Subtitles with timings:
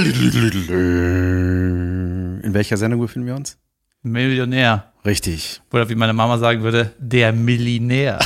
[0.00, 0.06] In
[2.54, 3.58] welcher Sendung befinden wir uns?
[4.02, 4.94] Millionär.
[5.04, 5.60] Richtig.
[5.72, 8.18] Oder wie meine Mama sagen würde, der Millinär.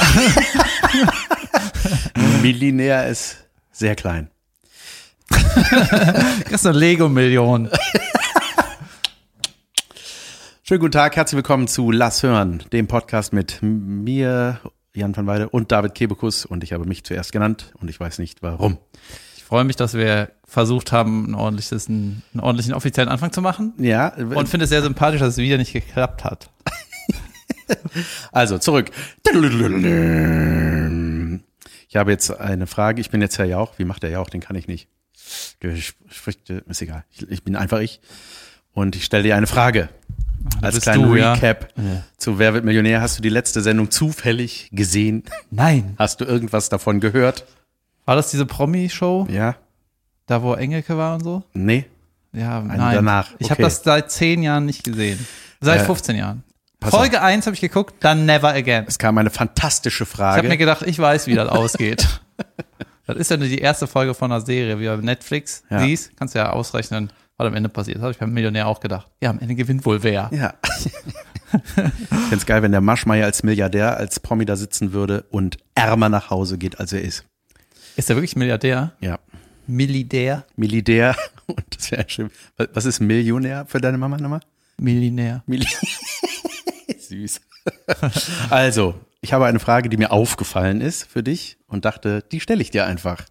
[2.43, 3.39] Millinär ist
[3.73, 4.31] sehr klein.
[6.45, 7.69] Kriegst eine Lego-Million.
[10.63, 14.61] Schönen guten Tag, herzlich willkommen zu Lass hören, dem Podcast mit mir,
[14.95, 16.47] Jan van Weide und David Kebekus.
[16.47, 18.79] Und ich habe mich zuerst genannt und ich weiß nicht warum.
[19.45, 23.75] Ich freue mich, dass wir versucht haben, ein ordentliches, einen, ordentlichen offiziellen Anfang zu machen.
[23.77, 26.49] Ja, Und finde es sehr sympathisch, dass es wieder nicht geklappt hat.
[28.33, 28.91] also zurück.
[29.23, 29.35] Ich
[31.95, 33.03] habe jetzt eine Frage.
[33.03, 33.75] Ich bin jetzt Herr Jauch.
[33.77, 34.31] Wie macht der Jauch?
[34.31, 34.89] Den kann ich nicht.
[36.09, 37.05] Spricht, ist egal.
[37.11, 38.01] Ich, ich bin einfach ich.
[38.73, 39.91] Und ich stelle dir eine Frage.
[40.63, 41.35] Als kleinen du, ja.
[41.35, 42.03] Recap Ja.
[42.17, 43.03] zu Wer wird Millionär?
[43.03, 45.23] Hast du die letzte Sendung zufällig gesehen?
[45.51, 45.97] Nein.
[45.99, 47.45] Hast du irgendwas davon gehört?
[48.05, 49.57] War das diese Promi-Show, Ja?
[50.27, 51.43] da wo Engelke war und so?
[51.55, 51.87] Nee?
[52.33, 52.95] Ja, Eine nein.
[52.97, 53.63] danach, Ich habe okay.
[53.63, 55.25] das seit zehn Jahren nicht gesehen.
[55.61, 56.43] Seit Äh, 15 Jahren.
[56.83, 58.85] Folge 1 habe ich geguckt, dann never again.
[58.87, 60.57] Es kam eine fantastische Ich habe mir Frage.
[60.59, 62.21] gedacht, ich weiß, wie das ausgeht.
[63.07, 65.63] Das ist ja nur die erste Folge von einer Serie, wie bei Netflix.
[65.69, 65.81] Ja.
[65.81, 67.97] Siehst, kannst du ja ausrechnen, was am Ende passiert.
[67.99, 69.09] Das habe ich beim Millionär auch gedacht.
[69.21, 70.31] Ja, am Ende gewinnt wohl wer.
[70.33, 70.55] Ja.
[71.53, 76.09] ich find's geil, wenn der Maschmeier als Milliardär, als Promi da sitzen würde und ärmer
[76.09, 77.25] nach Hause geht, als er ist.
[77.97, 78.93] Ist der wirklich Milliardär?
[79.01, 79.19] Ja.
[79.67, 80.45] Millidär?
[80.57, 81.17] Millidär.
[81.47, 82.31] Und das wäre schön.
[82.73, 84.41] Was- ist Millionär für deine Mama nochmal?
[84.79, 85.43] Millinär.
[85.47, 85.67] Milli
[86.99, 87.41] Süß.
[88.51, 92.61] Also, ich habe eine Frage, die mir aufgefallen ist für dich und dachte, die stelle
[92.61, 93.25] ich dir einfach.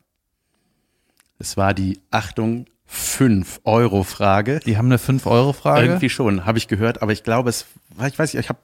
[1.39, 4.59] Es war die, Achtung, 5-Euro-Frage.
[4.66, 5.86] Die haben eine 5-Euro-Frage.
[5.88, 7.66] Irgendwie schon, habe ich gehört, aber ich glaube, es
[8.08, 8.59] ich weiß nicht, ich habe,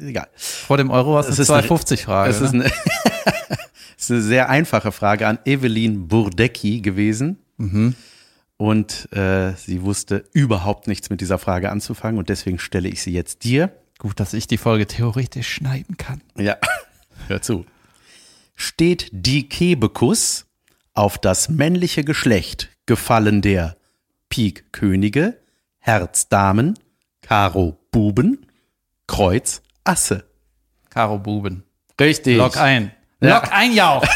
[0.00, 0.26] egal.
[0.34, 2.30] Vor dem Euro war es Es eine ist eine- 2,50-Frage.
[2.30, 2.70] Es ist ne?
[3.96, 7.38] ist eine sehr einfache Frage an Evelyn Burdecki gewesen.
[7.56, 7.94] Mhm.
[8.56, 13.12] Und äh, sie wusste überhaupt nichts mit dieser Frage anzufangen und deswegen stelle ich sie
[13.12, 13.76] jetzt dir.
[13.98, 16.22] Gut, dass ich die Folge theoretisch schneiden kann.
[16.36, 16.56] Ja,
[17.28, 17.66] hör zu.
[18.54, 20.46] Steht die Kebekus
[20.92, 23.76] auf das männliche Geschlecht gefallen der
[24.28, 25.40] Pik Könige,
[25.78, 26.78] Herz Damen,
[27.20, 28.46] Karo Buben,
[29.06, 30.24] Kreuz Asse?
[30.90, 31.64] Karo Buben.
[32.00, 32.36] Richtig.
[32.36, 32.92] Log ein.
[33.24, 33.36] Ja.
[33.36, 34.04] Log ein, Jauch.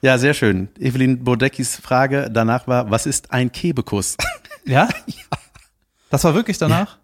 [0.00, 0.68] Ja, sehr schön.
[0.78, 4.16] Evelyn Bodeckis Frage danach war, was ist ein Kebekus?
[4.64, 4.86] Ja?
[6.10, 6.98] Das war wirklich danach?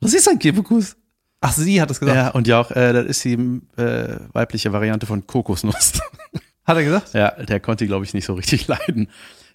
[0.00, 0.94] Was ist ein Kebekus?
[1.40, 2.16] Ach, sie hat es gesagt.
[2.16, 3.32] Ja, und ja auch, äh, das ist die
[3.76, 5.94] äh, weibliche Variante von Kokosnuss.
[6.64, 7.12] Hat er gesagt?
[7.14, 9.10] ja, der konnte glaube ich, nicht so richtig leiden.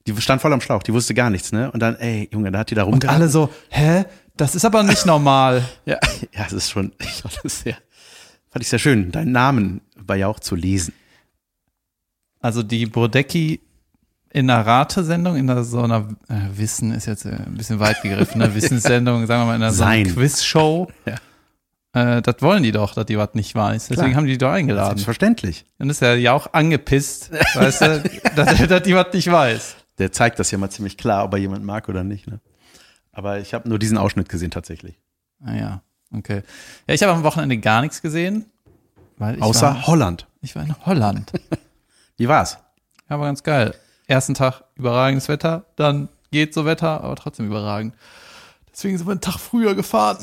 [0.05, 1.71] Die stand voll am Schlauch, die wusste gar nichts, ne?
[1.71, 3.21] Und dann, ey, Junge, da hat die da Und rumgehalten.
[3.23, 4.03] alle so, hä?
[4.35, 5.63] Das ist aber nicht normal.
[5.85, 5.97] Ja,
[6.33, 7.77] ja, es ist schon, ich fand das sehr,
[8.49, 10.93] fand ich sehr schön, deinen Namen bei Jauch zu lesen.
[12.39, 13.59] Also die Brodecki
[14.31, 18.01] in einer Ratesendung, in einer, so einer äh, Wissen ist jetzt äh, ein bisschen weit
[18.01, 18.53] gegriffen, ne?
[18.55, 20.09] Wissenssendung, sagen wir mal in einer so einer.
[20.09, 20.87] Quizshow.
[21.05, 21.15] Ja.
[22.17, 23.87] Äh, das wollen die doch, dass die was nicht weiß.
[23.87, 24.17] Deswegen Klar.
[24.17, 24.89] haben die die doch eingeladen.
[24.89, 25.65] Selbstverständlich.
[25.79, 28.03] Dann ist er ja auch angepisst, weißt du,
[28.35, 29.75] dass, dass die was nicht weiß.
[29.97, 32.39] Der zeigt das ja mal ziemlich klar, ob er jemand mag oder nicht, ne?
[33.11, 34.99] Aber ich habe nur diesen Ausschnitt gesehen tatsächlich.
[35.43, 35.81] Ah ja,
[36.15, 36.43] okay.
[36.87, 38.45] Ja, ich habe am Wochenende gar nichts gesehen.
[39.19, 40.27] Außer war, Holland.
[40.41, 41.31] ich war in Holland.
[42.17, 42.57] Wie war's?
[43.09, 43.75] Ja, aber ganz geil.
[44.07, 47.93] Ersten Tag überragendes Wetter, dann geht so Wetter, aber trotzdem überragend.
[48.71, 50.17] Deswegen sind wir einen Tag früher gefahren.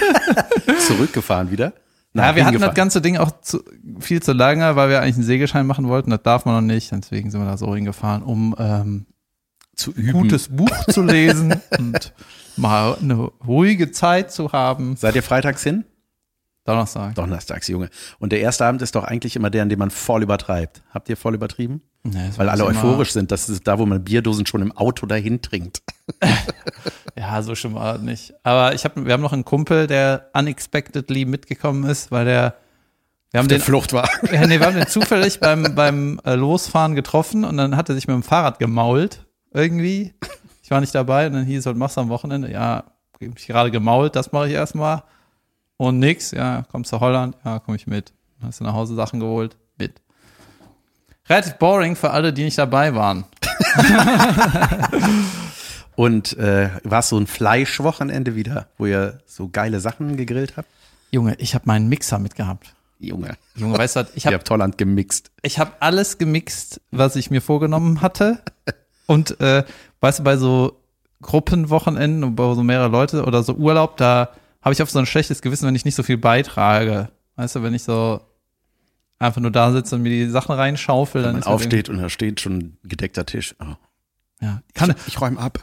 [0.86, 1.72] Zurückgefahren wieder?
[2.14, 3.62] Ja, wir hatten das ganze Ding auch zu,
[3.98, 6.10] viel zu lange, weil wir eigentlich einen Segelschein machen wollten.
[6.10, 6.92] Das darf man noch nicht.
[6.92, 9.06] Deswegen sind wir da so hingefahren, um ähm,
[9.82, 10.12] zu üben.
[10.12, 12.12] gutes Buch zu lesen und
[12.56, 13.14] mal eine
[13.46, 14.96] ruhige Zeit zu haben.
[14.96, 15.84] Seid ihr freitags hin?
[16.64, 17.16] Donnerstag.
[17.16, 17.90] Donnerstags, Junge.
[18.20, 20.82] Und der erste Abend ist doch eigentlich immer der, an dem man voll übertreibt.
[20.94, 21.82] Habt ihr voll übertrieben?
[22.04, 23.32] Nee, Weil alle euphorisch sind.
[23.32, 25.82] Das ist da, wo man Bierdosen schon im Auto dahin trinkt.
[27.14, 28.32] Ja, so schon mal nicht.
[28.42, 32.56] Aber ich hab, wir haben noch einen Kumpel, der unexpectedly mitgekommen ist, weil der,
[33.30, 34.08] wir haben Der den, Flucht war.
[34.32, 37.94] ja, nee, wir haben den zufällig beim, beim äh, Losfahren getroffen und dann hat er
[37.94, 40.14] sich mit dem Fahrrad gemault, irgendwie.
[40.62, 42.50] Ich war nicht dabei und dann hieß es, machst du am Wochenende?
[42.50, 45.02] Ja, hab mich gerade gemault, das mache ich erstmal.
[45.76, 47.36] Und nix, ja, kommst du Holland?
[47.44, 48.12] Ja, komm ich mit.
[48.42, 49.56] Hast du nach Hause Sachen geholt?
[49.78, 50.00] Mit.
[51.28, 53.24] Relativ boring für alle, die nicht dabei waren.
[55.94, 60.68] Und äh, war es so ein Fleischwochenende wieder, wo ihr so geile Sachen gegrillt habt?
[61.10, 62.74] Junge, ich habe meinen Mixer mitgehabt.
[62.98, 65.30] Junge, Junge, weißt du, was, ich ihr habe habt Holland gemixt.
[65.42, 68.42] ich habe alles gemixt, was ich mir vorgenommen hatte.
[69.06, 69.64] Und äh,
[70.00, 70.80] weißt du, bei so
[71.22, 75.42] Gruppenwochenenden, wo so mehrere Leute oder so Urlaub, da habe ich oft so ein schlechtes
[75.42, 77.10] Gewissen, wenn ich nicht so viel beitrage.
[77.36, 78.20] Weißt du, wenn ich so
[79.18, 81.98] einfach nur da sitze und mir die Sachen reinschaufel, Wenn dann man ist aufsteht und
[81.98, 83.54] da steht schon ein gedeckter Tisch.
[83.60, 83.74] Oh.
[84.40, 85.60] Ja, kann, Ich räume ab.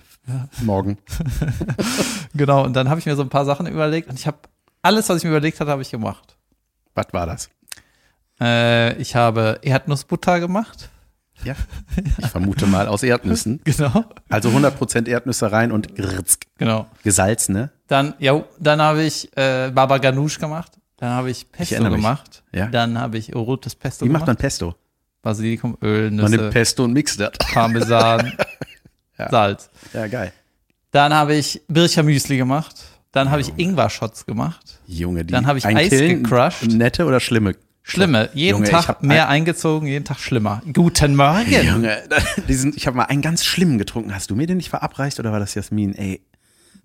[0.61, 0.97] Morgen.
[2.33, 2.63] genau.
[2.63, 4.37] Und dann habe ich mir so ein paar Sachen überlegt und ich habe
[4.81, 6.37] alles, was ich mir überlegt hatte, habe ich gemacht.
[6.93, 7.49] Was war das?
[8.39, 10.89] Äh, ich habe Erdnussbutter gemacht.
[11.43, 11.55] Ja.
[12.17, 13.61] Ich vermute mal aus Erdnüssen.
[13.65, 14.05] Genau.
[14.29, 16.45] Also 100% Erdnüsse rein und gritzk.
[16.57, 16.87] Genau.
[17.03, 17.71] Gesalzene.
[17.87, 20.73] Dann, ja, dann habe ich äh, Baba Ganoush gemacht.
[20.97, 21.93] Dann habe ich Pesto mich.
[21.93, 22.43] gemacht.
[22.51, 22.67] Ja.
[22.67, 24.39] Dann habe ich rotes Pesto Wie macht man gemacht.
[24.41, 24.75] Pesto?
[25.21, 27.31] Basilikum, Öl, Man nimmt Nüsse, Pesto und mixt das.
[27.53, 28.33] Parmesan,
[29.17, 29.29] Ja.
[29.29, 29.69] Salz.
[29.93, 30.31] Ja, geil.
[30.91, 32.75] Dann habe ich Bircher Müsli gemacht.
[33.11, 34.79] Dann habe ich Ingwer-Shots gemacht.
[34.87, 36.71] Junge, die Dann habe ich Eis gecrushed.
[36.71, 37.55] Nette oder schlimme?
[37.89, 38.29] Schlimme.
[38.33, 40.61] Jeden Junge, Tag mehr eingezogen, jeden Tag schlimmer.
[40.73, 41.51] Guten Morgen.
[41.51, 41.97] Junge,
[42.47, 44.13] diesen, ich habe mal einen ganz schlimmen getrunken.
[44.13, 45.95] Hast du mir den nicht verabreicht oder war das Jasmin?
[45.95, 46.21] Ey,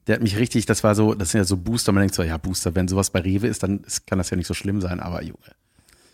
[0.07, 1.93] der hat mich richtig, das war so, das sind ja so Booster.
[1.93, 4.37] Man denkt so, ja, Booster, wenn sowas bei Rewe ist, dann ist, kann das ja
[4.37, 5.01] nicht so schlimm sein.
[5.01, 5.39] Aber Junge,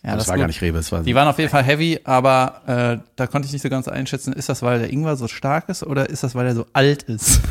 [0.03, 0.43] Ja, das, ist war gut.
[0.43, 2.63] gar nicht Rewe, das war Die waren auf jeden Fall heavy, aber
[3.01, 5.69] äh, da konnte ich nicht so ganz einschätzen, ist das, weil der Ingwer so stark
[5.69, 7.41] ist oder ist das, weil er so alt ist?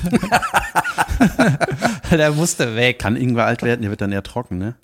[2.12, 3.00] der musste weg.
[3.00, 4.76] Kann Ingwer alt werden, der wird dann eher trocken, ne?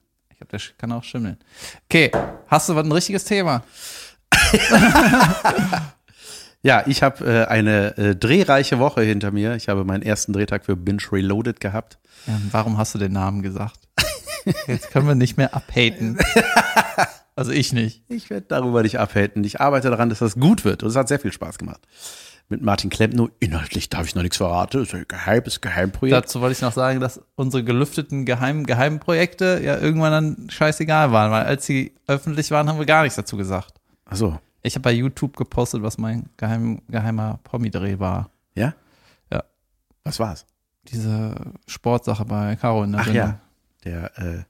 [0.48, 1.38] Glaube, der kann auch schimmeln.
[1.86, 2.12] Okay,
[2.48, 3.64] hast du was ein richtiges Thema?
[6.66, 9.56] Ja, ich habe äh, eine äh, drehreiche Woche hinter mir.
[9.56, 12.00] Ich habe meinen ersten Drehtag für Binge Reloaded gehabt.
[12.26, 13.88] Ja, warum hast du den Namen gesagt?
[14.66, 16.18] Jetzt können wir nicht mehr abhaten.
[17.38, 18.02] Also ich nicht.
[18.08, 19.44] Ich werde darüber nicht abhalten.
[19.44, 20.84] Ich arbeite daran, dass das gut wird.
[20.84, 21.82] Und es hat sehr viel Spaß gemacht.
[22.48, 23.30] Mit Martin Klempno.
[23.40, 24.78] Inhaltlich darf ich noch nichts verraten.
[24.80, 26.16] Das ist ein geheimes Geheimprojekt.
[26.16, 31.32] Dazu wollte ich noch sagen, dass unsere gelüfteten geheimen Geheimprojekte ja irgendwann dann scheißegal waren,
[31.32, 33.74] weil als sie öffentlich waren, haben wir gar nichts dazu gesagt.
[34.06, 38.30] Achso, Ich habe bei YouTube gepostet, was mein geheim, geheimer Promi-Dreh war.
[38.54, 38.76] ja?
[39.32, 39.44] Ja.
[40.04, 40.46] Was war's?
[40.90, 41.34] Diese
[41.66, 43.24] Sportsache bei Caro in der Ach Sendung.
[43.24, 43.40] ja,
[43.86, 44.44] der äh,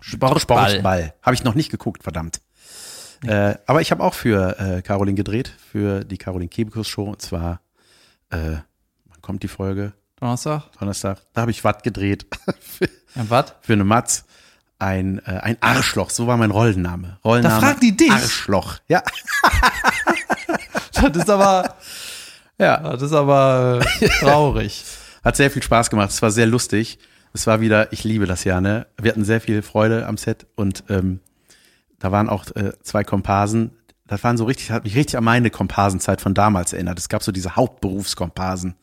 [0.00, 0.70] Sportball.
[0.70, 1.12] Sportball.
[1.20, 2.40] Habe ich noch nicht geguckt, verdammt.
[3.24, 7.04] Äh, aber ich habe auch für äh, Caroline gedreht, für die Caroline Kebekus Show.
[7.04, 7.60] Und zwar,
[8.30, 8.36] äh,
[9.06, 9.92] wann kommt die Folge?
[10.20, 10.64] Donnerstag?
[10.78, 11.18] Donnerstag.
[11.32, 12.26] Da habe ich was gedreht.
[12.60, 12.84] für,
[13.14, 13.54] Ja, was?
[13.60, 14.24] für eine Matz.
[14.80, 17.18] Ein, äh, ein Arschloch, so war mein Rollenname.
[17.24, 17.60] Rollenname.
[17.60, 18.12] Da fragt die dich?
[18.12, 18.78] Arschloch.
[18.88, 19.02] Ja.
[20.92, 21.74] Das ist aber,
[22.58, 22.78] Ja.
[22.78, 24.84] das ist aber äh, traurig.
[25.24, 26.10] Hat sehr viel Spaß gemacht.
[26.10, 26.98] Es war sehr lustig.
[27.32, 28.86] Es war wieder, ich liebe das ja, ne?
[29.00, 31.20] Wir hatten sehr viel Freude am Set und ähm,
[31.98, 33.72] da waren auch äh, zwei Komparsen.
[34.06, 36.98] Das waren so richtig, hat mich richtig an meine Komparsenzeit von damals erinnert.
[36.98, 38.74] Es gab so diese Hauptberufskomparsen,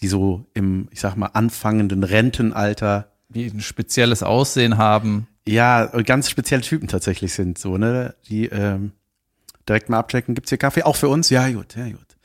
[0.00, 5.26] die so im, ich sag mal, anfangenden Rentenalter, Die ein spezielles Aussehen haben.
[5.46, 8.14] ja, ganz spezielle Typen tatsächlich sind, so, ne?
[8.28, 8.92] Die ähm,
[9.68, 10.84] direkt mal abchecken, gibt's hier Kaffee?
[10.84, 11.28] Auch für uns?
[11.30, 12.16] Ja, gut, ja, gut.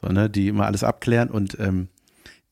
[0.00, 0.30] So, ne?
[0.30, 1.88] Die immer alles abklären und ähm,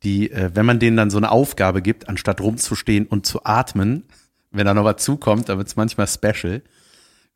[0.03, 4.03] die, äh, wenn man denen dann so eine Aufgabe gibt, anstatt rumzustehen und zu atmen,
[4.51, 6.63] wenn da noch was zukommt, dann wird's manchmal special.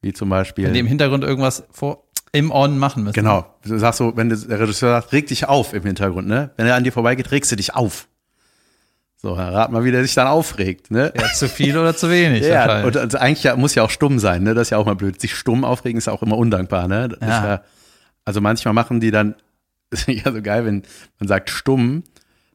[0.03, 0.67] Wie zum Beispiel.
[0.67, 3.15] Wenn die im Hintergrund irgendwas vor, im On machen müssen.
[3.15, 3.47] Genau.
[3.65, 6.51] Du sagst so, wenn der Regisseur sagt, reg dich auf im Hintergrund, ne?
[6.57, 8.09] Wenn er an dir vorbeigeht, regst du dich auf.
[9.17, 11.13] So, dann rat mal, wie der sich dann aufregt, ne?
[11.19, 12.43] Ja, zu viel oder zu wenig.
[12.47, 12.87] Ja, wahrscheinlich.
[12.87, 14.55] und also eigentlich ja, muss ja auch stumm sein, ne?
[14.55, 15.21] Das ist ja auch mal blöd.
[15.21, 17.17] Sich stumm aufregen ist ja auch immer undankbar, ne?
[17.21, 17.27] Ja.
[17.29, 17.63] Ja,
[18.25, 19.35] also manchmal machen die dann,
[19.91, 20.83] ist ja so geil, wenn
[21.19, 22.05] man sagt stumm,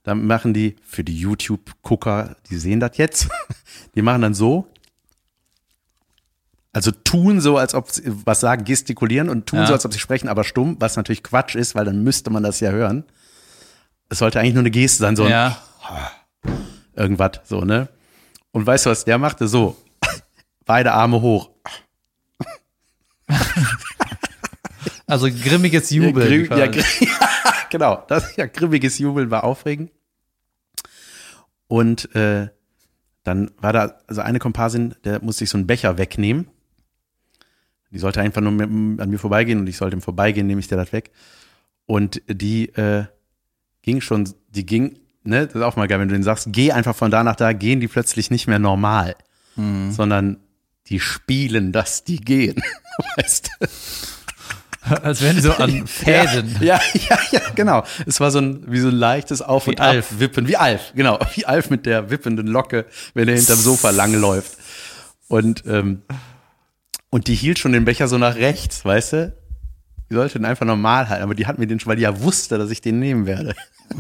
[0.03, 3.29] dann machen die für die YouTube-Gucker, die sehen das jetzt,
[3.95, 4.67] die machen dann so,
[6.73, 9.67] also tun so, als ob sie was sagen, gestikulieren und tun Ja.
[9.67, 12.43] so, als ob sie sprechen, aber stumm, was natürlich Quatsch ist, weil dann müsste man
[12.43, 13.03] das ja hören.
[14.09, 15.57] Es sollte eigentlich nur eine Geste sein, so ein ja.
[16.95, 17.89] irgendwas, so, ne?
[18.51, 19.47] Und weißt du, was der machte?
[19.47, 19.77] So,
[20.65, 21.49] beide Arme hoch.
[25.07, 26.47] Also grimmiges Jubeln.
[26.47, 27.05] Grimm, ja, quasi.
[27.05, 27.15] gr-
[27.69, 29.91] genau, das ja grimmiges Jubeln war aufregend.
[31.67, 32.47] Und äh,
[33.23, 36.47] dann war da also eine Komparsin, der musste sich so einen Becher wegnehmen.
[37.91, 40.77] Die sollte einfach nur an mir vorbeigehen und ich sollte im Vorbeigehen, nehme ich der
[40.77, 41.11] das weg.
[41.85, 43.05] Und die äh,
[43.81, 46.71] ging schon, die ging, ne, das ist auch mal geil, wenn du denen sagst, geh
[46.71, 49.15] einfach von da nach da, gehen die plötzlich nicht mehr normal,
[49.55, 50.37] sondern
[50.87, 52.61] die spielen, dass die gehen.
[53.17, 53.67] weißt du?
[55.03, 56.55] Als wären die so an Fäden.
[56.61, 57.83] Ja, ja, ja, genau.
[58.07, 60.13] Es war so ein, wie so ein leichtes Auf- Wie und Alf.
[60.13, 60.47] Abwippen.
[60.47, 61.19] Wie Alf, genau.
[61.35, 64.57] Wie Alf mit der wippenden Locke, wenn er hinterm Sofa langläuft.
[65.27, 66.01] Und, ähm,
[67.11, 69.33] und die hielt schon den Becher so nach rechts, weißt du?
[70.09, 72.21] Die sollte den einfach normal halten, aber die hat mir den schon, weil die ja
[72.21, 73.53] wusste, dass ich den nehmen werde.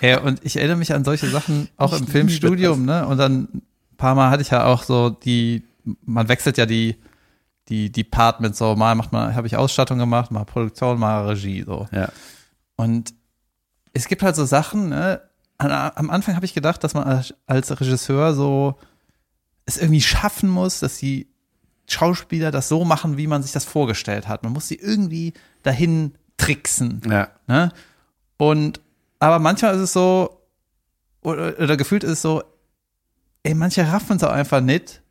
[0.00, 3.06] Ja, und ich erinnere mich an solche Sachen auch Ich im Filmstudium, ne?
[3.06, 3.62] Und dann ein
[3.96, 5.64] paar Mal hatte ich ja auch so die,
[6.04, 6.96] man wechselt ja die,
[7.68, 11.88] die Departments so, mal macht man, habe ich Ausstattung gemacht, mal Produktion, mal Regie, so.
[11.92, 12.10] Ja.
[12.76, 13.12] Und
[13.92, 15.20] es gibt halt so Sachen, ne?
[15.58, 18.78] Am Anfang habe ich gedacht, dass man als, als Regisseur so
[19.66, 21.26] es irgendwie schaffen muss, dass die
[21.88, 24.42] Schauspieler das so machen, wie man sich das vorgestellt hat.
[24.42, 27.00] Man muss sie irgendwie dahin tricksen.
[27.08, 27.28] Ja.
[27.46, 27.72] Ne?
[28.36, 28.80] Und,
[29.18, 30.42] aber manchmal ist es so,
[31.22, 32.42] oder, oder gefühlt ist es so,
[33.42, 35.02] ey, manche raffen es auch einfach nicht,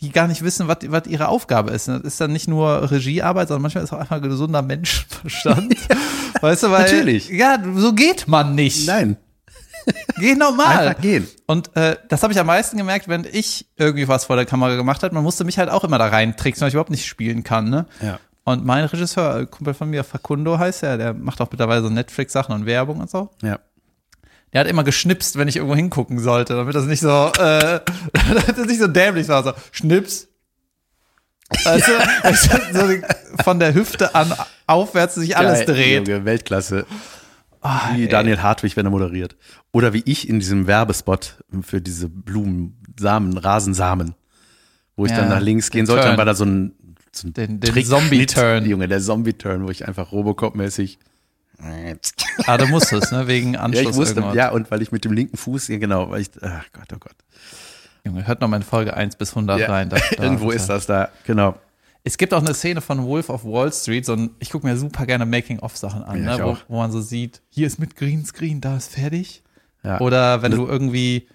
[0.00, 1.88] die gar nicht wissen, was, ihre Aufgabe ist.
[1.88, 5.74] Das ist dann nicht nur Regiearbeit, sondern manchmal ist auch einfach gesunder Menschenverstand.
[6.40, 6.82] weißt du, weil.
[6.84, 7.28] Natürlich.
[7.28, 8.86] Ja, so geht man nicht.
[8.86, 9.18] Nein.
[10.18, 10.88] Geh normal.
[10.88, 11.26] Einfach gehen.
[11.46, 14.76] Und äh, das habe ich am meisten gemerkt, wenn ich irgendwie was vor der Kamera
[14.76, 15.14] gemacht habe.
[15.14, 17.70] Man musste mich halt auch immer da rein tricksen, weil ich überhaupt nicht spielen kann.
[17.70, 17.86] Ne?
[18.02, 18.18] Ja.
[18.44, 21.88] Und mein Regisseur, äh, Kumpel von mir, Facundo heißt er, der macht auch mittlerweile so
[21.90, 23.30] Netflix-Sachen und Werbung und so.
[23.42, 23.58] Ja.
[24.52, 27.08] Der hat immer geschnipst, wenn ich irgendwo hingucken sollte, damit das nicht so,
[27.38, 27.80] äh,
[28.12, 29.42] damit das nicht so dämlich war.
[29.44, 30.26] So, Schnips.
[31.64, 31.92] Also,
[32.72, 33.02] so die-
[33.44, 34.32] von der Hüfte an
[34.66, 36.08] aufwärts sich alles Geil, dreht.
[36.08, 36.86] Junge, Weltklasse.
[37.62, 38.08] Ah, Wie ey.
[38.08, 39.36] Daniel Hartwig, wenn er moderiert.
[39.72, 44.14] Oder wie ich in diesem Werbespot für diese Blumen, Samen, Rasensamen,
[44.96, 46.72] wo ich Ja, dann nach links gehen sollte, dann war da so ein,
[47.12, 48.64] so ein Den- den Zombie-Turn.
[48.66, 50.98] Junge, der Zombie-Turn, wo ich einfach Robocop-mäßig.
[52.46, 53.26] Ah, du musstest, ne?
[53.26, 54.36] Wegen Ja, Anschluss ich wusste, irgendwas.
[54.36, 56.98] ja, und weil ich mit dem linken Fuß, ja, genau, weil ich, ach Gott, oh
[56.98, 57.16] Gott.
[58.06, 59.90] Junge, hört noch mal in Folge 1 bis 100 Ja, rein.
[59.90, 61.58] Da, da, irgendwo ist das da, genau.
[62.02, 64.76] Es gibt auch eine Szene von Wolf of Wall Street, so ein, ich gucke mir
[64.76, 68.60] super gerne Making-of-Sachen an, Ja, ne, wo, wo man so sieht, hier ist mit Greenscreen,
[68.60, 69.42] da ist fertig.
[69.82, 70.00] Ja.
[70.00, 71.28] Oder wenn du irgendwie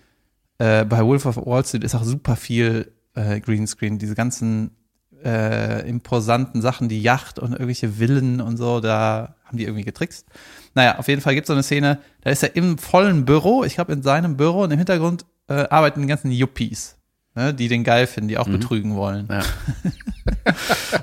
[0.57, 4.71] äh, bei Wolf of Wall Street ist auch super viel äh, Greenscreen, diese ganzen
[5.23, 10.27] äh, imposanten Sachen, die Yacht und irgendwelche Villen und so, da haben die irgendwie getrickst.
[10.75, 13.63] Naja, auf jeden Fall gibt es so eine Szene, da ist er im vollen Büro,
[13.63, 16.97] ich glaube in seinem Büro und im Hintergrund äh, arbeiten die ganzen Yuppies,
[17.35, 19.27] ne, die den geil finden, die auch betrügen wollen.
[19.29, 19.41] Ja.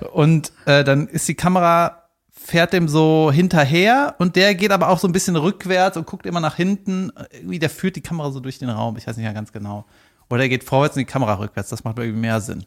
[0.13, 4.99] Und äh, dann ist die Kamera, fährt dem so hinterher und der geht aber auch
[4.99, 7.13] so ein bisschen rückwärts und guckt immer nach hinten.
[7.31, 9.85] Irgendwie, der führt die Kamera so durch den Raum, ich weiß nicht mehr ganz genau.
[10.29, 12.65] Oder er geht vorwärts und die Kamera rückwärts, das macht irgendwie mehr Sinn.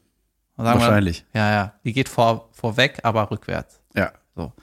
[0.58, 1.26] Sagen wir- Wahrscheinlich.
[1.34, 1.74] ja, ja.
[1.84, 3.82] Die geht vor, vorweg, aber rückwärts.
[3.96, 4.12] Ja.
[4.36, 4.54] So.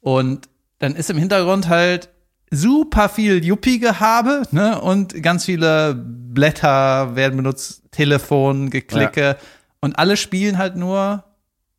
[0.00, 2.10] Und dann ist im Hintergrund halt
[2.50, 4.80] super viel Yuppie-Gehabe, ne?
[4.80, 9.36] Und ganz viele Blätter werden benutzt, Telefon, Geklicke.
[9.80, 11.24] Und alle spielen halt nur,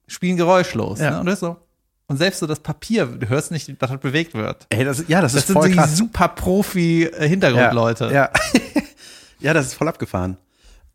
[0.08, 1.00] spielen geräuschlos.
[1.00, 1.12] Ja.
[1.12, 1.20] Ne?
[1.22, 1.58] Und das so.
[2.08, 4.66] Und selbst so das Papier, du hörst nicht, was halt bewegt wird.
[4.70, 5.98] Ey, das, ja, das, Das ist sind voll so die krass.
[5.98, 8.06] super Profi-Hintergrundleute.
[8.06, 8.32] Ja, ja.
[9.40, 10.38] ja, das ist voll abgefahren.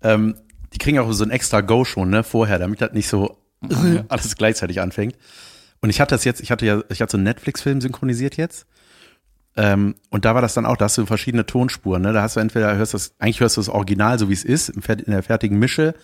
[0.03, 0.37] Ähm,
[0.73, 3.37] die kriegen auch so ein extra Go schon, ne, vorher, damit das nicht so
[4.09, 5.17] alles gleichzeitig anfängt.
[5.83, 8.67] Und ich hatte das jetzt, ich hatte ja, ich hatte so einen Netflix-Film synchronisiert jetzt.
[9.57, 12.13] Ähm, und da war das dann auch, da hast du verschiedene Tonspuren, ne?
[12.13, 14.71] Da hast du entweder hörst das, eigentlich hörst du das Original, so wie es ist,
[14.71, 15.95] in der fertigen Mische,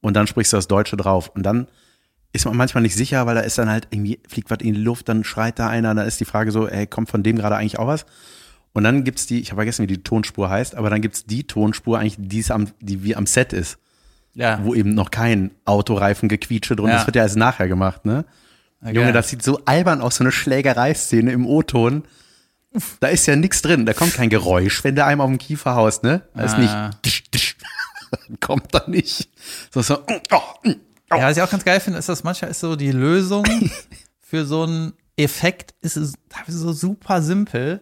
[0.00, 1.28] und dann sprichst du das Deutsche drauf.
[1.34, 1.66] Und dann
[2.32, 4.80] ist man manchmal nicht sicher, weil da ist dann halt irgendwie, fliegt was in die
[4.80, 7.56] Luft, dann schreit da einer, dann ist die Frage so, ey, kommt von dem gerade
[7.56, 8.06] eigentlich auch was?
[8.72, 11.46] Und dann gibt's die, ich habe vergessen, wie die Tonspur heißt, aber dann gibt's die
[11.46, 13.78] Tonspur eigentlich, die, am, die wie am Set ist,
[14.34, 14.60] Ja.
[14.62, 16.88] wo eben noch kein Autoreifen gequietsche drin.
[16.88, 16.94] Ja.
[16.96, 18.24] Das wird ja erst nachher gemacht, ne?
[18.82, 22.04] Ja, Junge, das sieht so albern aus, so eine Schlägereiszene im O-Ton.
[23.00, 25.74] Da ist ja nichts drin, da kommt kein Geräusch, wenn der einem auf den Kiefer
[25.74, 26.22] haust, ne?
[26.34, 26.90] Da ist Ah.
[27.04, 27.56] nicht,
[28.40, 29.28] kommt da nicht.
[29.72, 30.70] So, so, oh, oh,
[31.10, 33.44] Ja, was ich auch ganz geil finde, ist, dass manchmal ist so die Lösung
[34.20, 35.94] für so einen Effekt ist
[36.28, 37.80] teilweise so super simpel.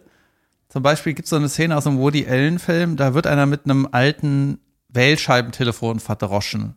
[0.69, 3.65] Zum Beispiel gibt es so eine Szene aus einem Woody Allen-Film, da wird einer mit
[3.65, 4.59] einem alten
[4.89, 6.75] Wählscheibentelefon verdroschen.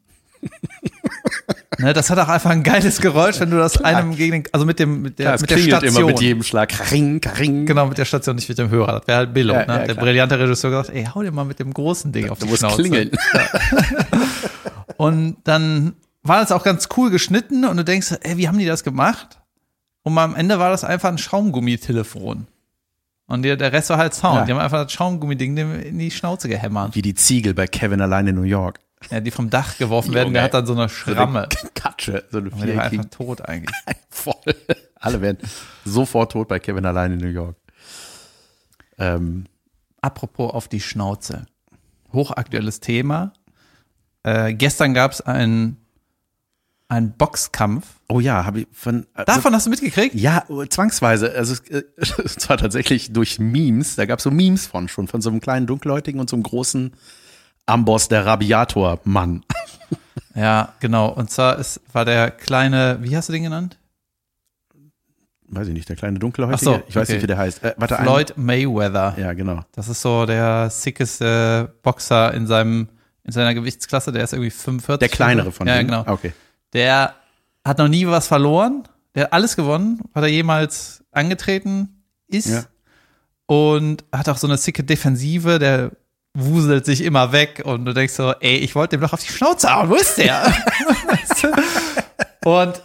[1.78, 4.66] Ne, das hat auch einfach ein geiles Geräusch, wenn du das einem gegen den, also
[4.66, 5.97] mit dem, mit der, Klar, mit der Station.
[5.97, 6.68] immer mit jedem Schlag.
[6.70, 7.66] Karing, karing.
[7.66, 8.99] Genau, mit der Station, nicht mit dem Hörer.
[9.00, 9.54] Das wäre halt Billo.
[9.54, 9.66] Ja, ne?
[9.66, 10.04] ja, der klar.
[10.04, 12.76] brillante Regisseur gesagt, ey, hau dir mal mit dem großen Ding auf Du die Schnauze.
[12.82, 13.11] klingeln.
[14.97, 18.66] Und dann war das auch ganz cool geschnitten und du denkst, ey, wie haben die
[18.66, 19.38] das gemacht?
[20.02, 22.47] Und am Ende war das einfach ein Schaumgummitelefon.
[23.26, 24.37] Und der, der Rest war halt Sound.
[24.37, 24.44] Ja.
[24.47, 26.94] Die haben einfach das Schaumgummiding in die Schnauze gehämmert.
[26.94, 28.80] Wie die Ziegel bei Kevin allein in New York.
[29.11, 30.35] Ja, die vom Dach geworfen werden, Junge.
[30.35, 31.49] der hat dann so eine Schramme.
[31.75, 33.02] Katsche, so eine Und der war viereckige.
[33.02, 33.76] einfach tot eigentlich.
[34.11, 34.35] Voll.
[34.97, 35.38] Alle werden
[35.85, 37.57] sofort tot bei Kevin allein in New York.
[38.99, 39.45] Ähm,
[40.00, 41.47] Apropos auf die Schnauze.
[42.12, 43.33] Hochaktuelles Thema.
[44.23, 45.76] Äh, gestern gab es einen,
[46.88, 47.87] einen Boxkampf.
[48.09, 49.07] oh ja, habe ich von.
[49.14, 50.14] äh, Davon hast du mitgekriegt?
[50.14, 51.33] Ja, zwangsweise.
[51.35, 53.97] Also es, äh, es war tatsächlich durch Memes.
[53.97, 56.43] Da gab es so Memes von schon, von so einem kleinen Dunkelhäutigen und so einem
[56.45, 56.95] großen
[57.68, 59.44] Amboss, der Rabiator-Mann.
[60.34, 61.08] Ja, genau.
[61.08, 63.76] Und zwar ist, war der kleine, wie hast du den genannt?
[65.48, 66.70] Weiß ich nicht, der kleine Dunkelhäutige.
[66.70, 67.14] Ach so, ich weiß okay.
[67.14, 67.64] nicht, wie der heißt.
[67.64, 69.16] Äh, warte, ein- Floyd Mayweather.
[69.18, 69.62] Ja, genau.
[69.72, 72.88] Das ist so der sickeste Boxer in seinem
[73.25, 74.12] in seiner Gewichtsklasse.
[74.12, 74.98] Der ist irgendwie 45.
[75.00, 75.88] Der kleinere von Ja, denen.
[75.88, 76.04] genau.
[76.06, 76.32] Okay.
[76.72, 77.14] Der
[77.64, 78.84] hat noch nie was verloren.
[79.16, 82.46] Der hat alles gewonnen, was er jemals angetreten ist.
[82.48, 82.64] Ja.
[83.46, 85.58] Und hat auch so eine sicke Defensive.
[85.58, 85.90] Der
[86.38, 89.33] wuselt sich immer weg und du denkst so, ey, ich wollte dem doch auf die
[89.33, 89.88] Schnauze hauen.
[89.90, 90.52] Wo ist der?
[92.45, 92.83] Und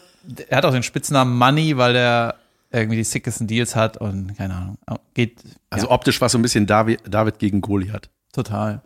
[0.48, 2.36] er hat auch den Spitznamen Money, weil der
[2.72, 4.78] irgendwie die sickesten Deals hat und keine Ahnung,
[5.14, 5.38] geht
[5.70, 8.10] Also optisch war so ein bisschen David, David gegen Goliath.
[8.32, 8.82] total.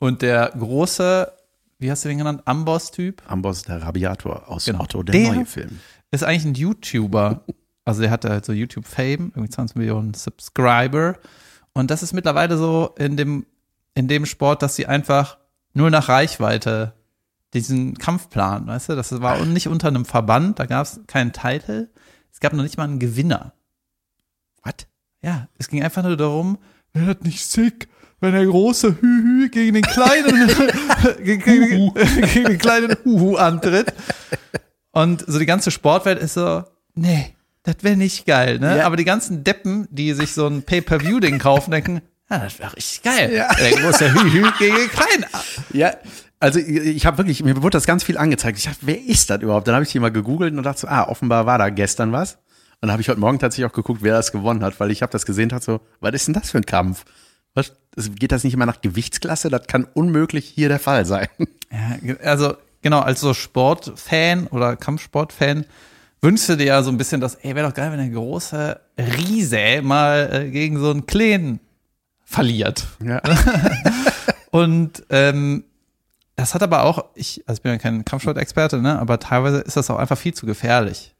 [0.00, 1.30] Und der große,
[1.78, 4.80] wie hast du den genannt, Amboss-Typ, Amboss der Rabiator aus Genau.
[4.82, 5.78] Otto, der, Der- neue Film.
[6.10, 7.42] ist eigentlich ein YouTuber.
[7.84, 11.16] Also der hatte halt so YouTube-Fame, irgendwie 20 Millionen Subscriber.
[11.72, 13.46] Und das ist mittlerweile so in dem,
[13.94, 15.38] in dem Sport, dass sie einfach
[15.72, 16.94] nur nach Reichweite
[17.54, 18.96] diesen Kampf planen, weißt du?
[18.96, 21.88] Das war nicht unter einem Verband, da gab es keinen Titel.
[22.32, 23.54] Es gab noch nicht mal einen Gewinner.
[24.62, 24.74] Was?
[25.22, 26.58] Ja, es ging einfach nur darum,
[26.92, 27.88] wer hat nicht sick,
[28.20, 30.48] wenn der große Hühü gegen den kleinen
[31.24, 33.92] gegen, gegen, gegen den kleinen Huhu antritt.
[34.92, 38.78] Und so die ganze Sportwelt ist so, nee, das wäre nicht geil, ne?
[38.78, 38.86] Ja.
[38.86, 43.02] Aber die ganzen Deppen, die sich so ein Pay-per-View-Ding kaufen, denken, ja, das wäre richtig
[43.02, 43.32] geil.
[43.34, 43.52] Ja.
[43.54, 45.26] Der große Hühü gegen den kleinen.
[45.72, 45.92] Ja,
[46.38, 48.58] also ich, habe wirklich, mir wurde das ganz viel angezeigt.
[48.58, 49.68] Ich dachte, wer ist das überhaupt?
[49.68, 52.34] Dann habe ich die mal gegoogelt und dachte so, ah, offenbar war da gestern was.
[52.80, 55.02] Und dann habe ich heute Morgen tatsächlich auch geguckt, wer das gewonnen hat, weil ich
[55.02, 57.04] habe das gesehen und dachte so, was ist denn das für ein Kampf?
[57.52, 57.72] Was,
[58.14, 59.50] geht das nicht immer nach Gewichtsklasse?
[59.50, 61.28] Das kann unmöglich hier der Fall sein.
[61.72, 65.66] Ja, also genau, als so Sportfan oder Kampfsportfan
[66.22, 68.80] wünschst du dir ja so ein bisschen das, ey, wäre doch geil, wenn der große
[68.98, 71.60] Riese mal äh, gegen so einen kleinen
[72.30, 72.86] verliert.
[73.04, 73.20] Ja.
[74.50, 75.64] Und ähm,
[76.36, 79.76] das hat aber auch, ich, also ich bin ja kein Kampfsportexperte, ne, aber teilweise ist
[79.76, 81.14] das auch einfach viel zu gefährlich.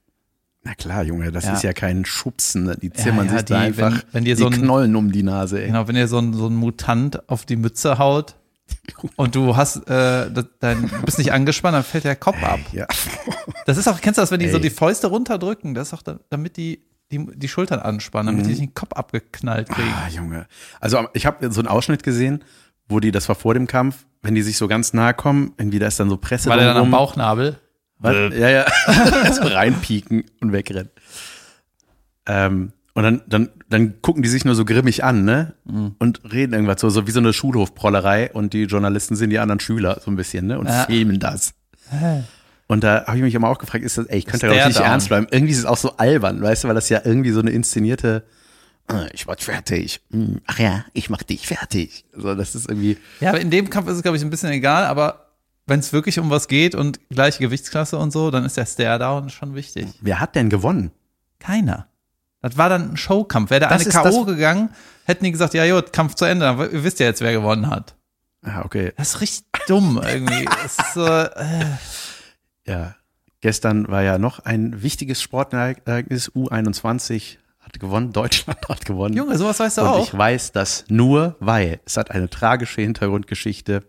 [0.63, 1.55] Na klar, Junge, das Ja.
[1.55, 2.65] ist ja kein Schubsen.
[2.65, 2.77] ne?
[2.77, 5.11] Die zimmern ja, sich da die- einfach wenn- wenn dir die so ein- Knollen um
[5.13, 5.67] die Nase, ey.
[5.69, 8.37] Genau, wenn dir so ein, so ein Mutant auf die Mütze haut
[9.17, 12.61] und du hast, äh, dein, bist nicht angespannt, dann fällt der Kopf ab.
[12.73, 12.87] Ja.
[13.67, 14.63] Das ist auch, kennst du das, wenn die so Ey.
[14.63, 15.75] die Fäuste runterdrücken?
[15.75, 18.93] Das ist auch, da, damit die, die die Schultern anspannen, damit die sich den Kopf
[18.95, 19.93] abgeknallt kriegen.
[19.93, 20.47] Ah, Junge.
[20.81, 22.45] Also ich habe so einen Ausschnitt gesehen,
[22.89, 25.79] wo die, das war vor dem Kampf, wenn die sich so ganz nahe kommen, irgendwie
[25.79, 26.91] da ist dann so Presse War der dann am.
[26.91, 27.59] Bauchnabel?
[27.99, 28.15] Was?
[28.35, 28.67] Ja, ja.
[29.33, 30.91] so reinpieken und wegrennen.
[32.27, 35.55] Ähm, und dann, dann, dann gucken die sich nur so grimmig an, ne?
[35.65, 35.95] Mhm.
[35.99, 39.61] Und reden irgendwas so, so wie so eine Schulhofprollerei und die Journalisten sind die anderen
[39.61, 40.59] Schüler so ein bisschen, ne?
[40.59, 40.85] Und Ja.
[40.87, 41.55] filmen das.
[42.71, 44.79] Und da habe ich mich immer auch gefragt, ist das, ey, ich könnte der nicht
[44.79, 44.87] down?
[44.87, 45.27] ernst bleiben.
[45.33, 48.25] Irgendwie ist es auch so albern, weißt du, weil das ja irgendwie so eine inszenierte,
[48.87, 50.01] ah, ich war fertig.
[50.13, 52.05] Hm, Ach ja, ich mach dich fertig.
[52.17, 54.51] So, das ist irgendwie, Ja, aber in dem Kampf ist es, glaube ich, ein bisschen
[54.51, 55.27] egal, aber
[55.67, 59.31] wenn es wirklich um was geht und gleiche Gewichtsklasse und so, dann ist der Stare-Down
[59.31, 59.89] schon wichtig.
[60.01, 60.93] wer hat denn gewonnen?
[61.41, 61.89] Keiner.
[62.41, 63.51] Das war dann ein Showkampf.
[63.51, 64.25] Wäre der Das eine K.O.
[64.27, 64.71] gegangen,
[65.07, 67.97] hätten die gesagt, ja, gut, Kampf zu Ende, ihr wisst ja jetzt, wer gewonnen hat.
[68.43, 68.93] Ah, okay.
[68.97, 70.45] Das ist richtig dumm irgendwie.
[70.63, 71.67] Das ist so, äh,
[72.67, 72.95] Ja,
[73.41, 76.31] gestern war ja noch ein wichtiges Sportereignis.
[76.33, 79.15] U21 hat gewonnen, Deutschland hat gewonnen.
[79.17, 80.07] Junge, sowas weißt du Und auch.
[80.07, 83.83] ich weiß das nur, weil es hat eine tragische Hintergrundgeschichte.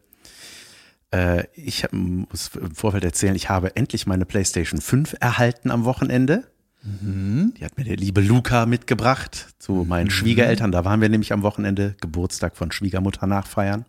[1.12, 6.48] Äh, ich muss im Vorfeld erzählen, ich habe endlich meine PlayStation 5 erhalten am Wochenende.
[6.84, 7.54] Mhm.
[7.58, 10.72] Die hat mir der liebe Luca mitgebracht zu meinen Schwiegereltern.
[10.72, 13.86] Da waren wir nämlich am Wochenende Geburtstag von Schwiegermutter nachfeiern.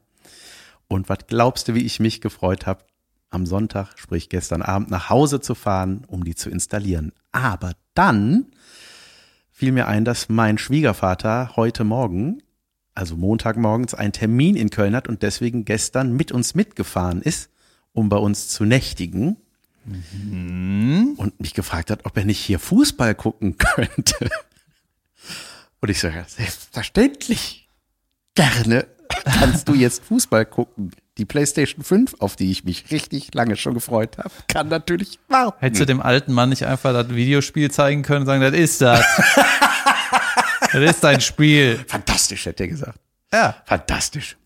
[0.88, 2.84] Und was glaubst du, wie ich mich gefreut habe,
[3.32, 7.12] am Sonntag, sprich gestern Abend, nach Hause zu fahren, um die zu installieren.
[7.32, 8.46] Aber dann
[9.50, 12.42] fiel mir ein, dass mein Schwiegervater heute Morgen,
[12.94, 17.50] also Montagmorgens, einen Termin in Köln hat und deswegen gestern mit uns mitgefahren ist,
[17.92, 19.36] um bei uns zu nächtigen.
[21.16, 24.30] Und mich gefragt hat, ob er nicht hier Fußball gucken könnte.
[25.80, 27.68] Und ich sage, selbstverständlich.
[28.34, 28.86] Gerne
[29.24, 30.92] kannst du jetzt Fußball gucken.
[31.18, 35.58] Die PlayStation 5, auf die ich mich richtig lange schon gefreut habe, kann natürlich warten.
[35.60, 38.80] Hättest du dem alten Mann nicht einfach das Videospiel zeigen können und sagen, das ist
[38.80, 39.04] das.
[40.72, 41.84] das ist dein Spiel.
[41.86, 42.98] Fantastisch, hätte er gesagt.
[43.30, 43.56] Ja.
[43.66, 44.38] Fantastisch.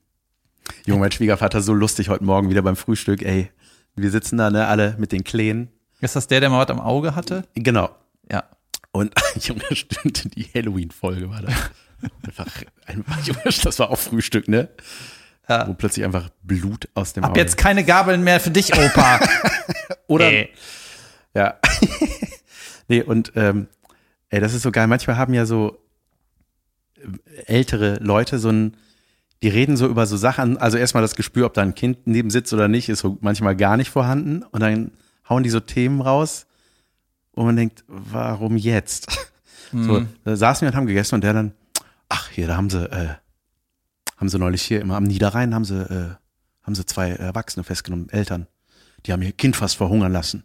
[0.84, 3.50] Junge, mein Schwiegervater, so lustig heute Morgen wieder beim Frühstück, ey.
[3.94, 5.70] Wir sitzen da, ne, alle mit den Kleinen.
[6.00, 7.44] Ist das der, der mal was am Auge hatte?
[7.54, 7.90] Genau.
[8.30, 8.44] Ja.
[8.90, 11.52] Und Junge, stimmt, die Halloween-Folge war da.
[12.24, 12.46] Einfach,
[12.86, 14.68] einfach, Junge, das war auch Frühstück, ne?
[15.48, 15.68] Ja.
[15.68, 17.40] Wo plötzlich einfach Blut aus dem Ab Auge.
[17.40, 19.20] jetzt keine Gabeln mehr für dich, Opa.
[20.08, 20.50] Oder, Ey.
[21.34, 21.54] ja.
[22.88, 23.68] nee, und, ähm,
[24.28, 24.86] ey, das ist so geil.
[24.88, 25.78] Manchmal haben ja so
[26.96, 28.76] äh, ältere Leute so ein,
[29.42, 32.30] die reden so über so Sachen, also erstmal das Gespür, ob da ein Kind neben
[32.30, 34.42] sitzt oder nicht, ist so manchmal gar nicht vorhanden.
[34.42, 34.92] Und dann
[35.28, 36.46] hauen die so Themen raus,
[37.34, 39.30] wo man denkt, warum jetzt?
[39.72, 41.52] So, da saßen wir und haben gegessen und der dann,
[42.08, 43.08] ach, hier, da haben sie, äh,
[44.16, 46.14] haben sie neulich hier immer am Niederrhein, haben sie, äh,
[46.62, 48.46] haben sie zwei Erwachsene festgenommen, Eltern.
[49.04, 50.44] Die haben ihr Kind fast verhungern lassen.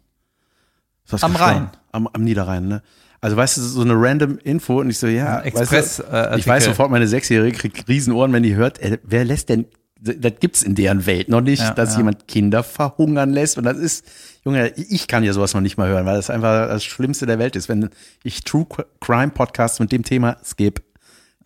[1.20, 1.34] Am.
[1.34, 1.70] Rhein?
[1.90, 2.82] Am, am Niederrhein, ne?
[3.20, 6.02] Also weißt du, so eine random Info und ich so, ja, Ein Express, weißt du,
[6.32, 9.66] äh, ich weiß sofort, meine Sechsjährige kriegt Riesenohren, wenn die hört, ey, wer lässt denn
[10.02, 11.98] das gibt's in deren Welt noch nicht, Ja, dass ja.
[11.98, 13.56] jemand Kinder verhungern lässt.
[13.56, 14.04] Und das ist,
[14.44, 17.38] Junge, ich kann ja sowas noch nicht mal hören, weil das einfach das Schlimmste der
[17.38, 17.68] Welt ist.
[17.68, 17.88] Wenn
[18.24, 18.66] ich True
[19.00, 20.82] Crime Podcasts mit dem Thema skip,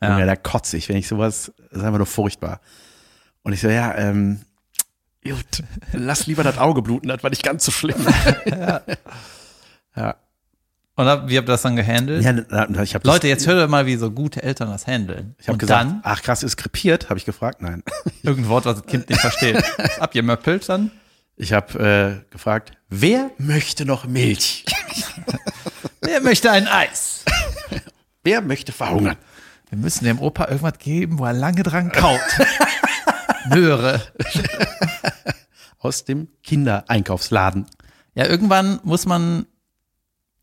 [0.03, 0.11] Ja.
[0.11, 2.61] Junge, da kotze ich, wenn ich sowas, das ist einfach nur furchtbar.
[3.43, 4.41] Und ich so, ja, ähm,
[5.25, 8.07] gut, lass lieber das Auge bluten, das war nicht ganz so schlimm.
[9.97, 10.17] ja.
[10.99, 12.25] Und hab, wie habt ihr das dann gehandelt?
[12.25, 15.35] ja ich habe Leute, jetzt hört ihr mal, wie so gute Eltern das handeln.
[15.39, 17.83] ich habe Und gesagt, dann ach krass, ist krepiert, habe ich gefragt, nein.
[18.23, 19.63] irgendein Wort, was das Kind nicht versteht.
[20.01, 20.91] Abgemöppelt dann.
[21.37, 24.65] Ich habe äh, gefragt, wer möchte noch Milch?
[26.01, 27.25] Wer möchte ein Eis?
[28.25, 29.17] Wer möchte verhungern?
[29.71, 32.21] Wir müssen dem Opa irgendwas geben, wo er lange dran kaut.
[33.49, 34.01] Möhre.
[35.79, 37.67] Aus dem Kindereinkaufsladen.
[38.15, 39.47] Ja, irgendwann muss man,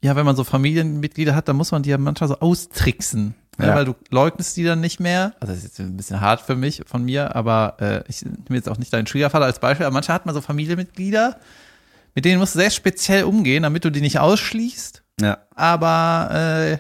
[0.04, 3.36] ja, wenn man so Familienmitglieder hat, dann muss man die ja manchmal so austricksen.
[3.60, 3.68] Ja.
[3.68, 3.76] Ja.
[3.76, 5.34] weil du leugnest die dann nicht mehr.
[5.40, 8.40] Also das ist jetzt ein bisschen hart für mich, von mir, aber äh, ich nehme
[8.56, 11.38] jetzt auch nicht deinen Schwiegervater als Beispiel, aber manchmal hat man so Familienmitglieder,
[12.16, 15.38] mit denen musst du sehr speziell umgehen, damit du die nicht ausschließt, Ja.
[15.56, 16.30] aber
[16.72, 16.78] äh,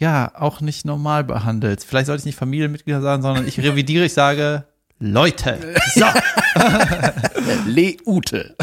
[0.00, 1.86] ja, auch nicht normal behandelst.
[1.86, 4.64] Vielleicht sollte ich nicht Familienmitglieder sagen, sondern ich revidiere, ich sage
[4.98, 5.74] Leute.
[5.94, 6.06] So.
[7.66, 8.56] Leute.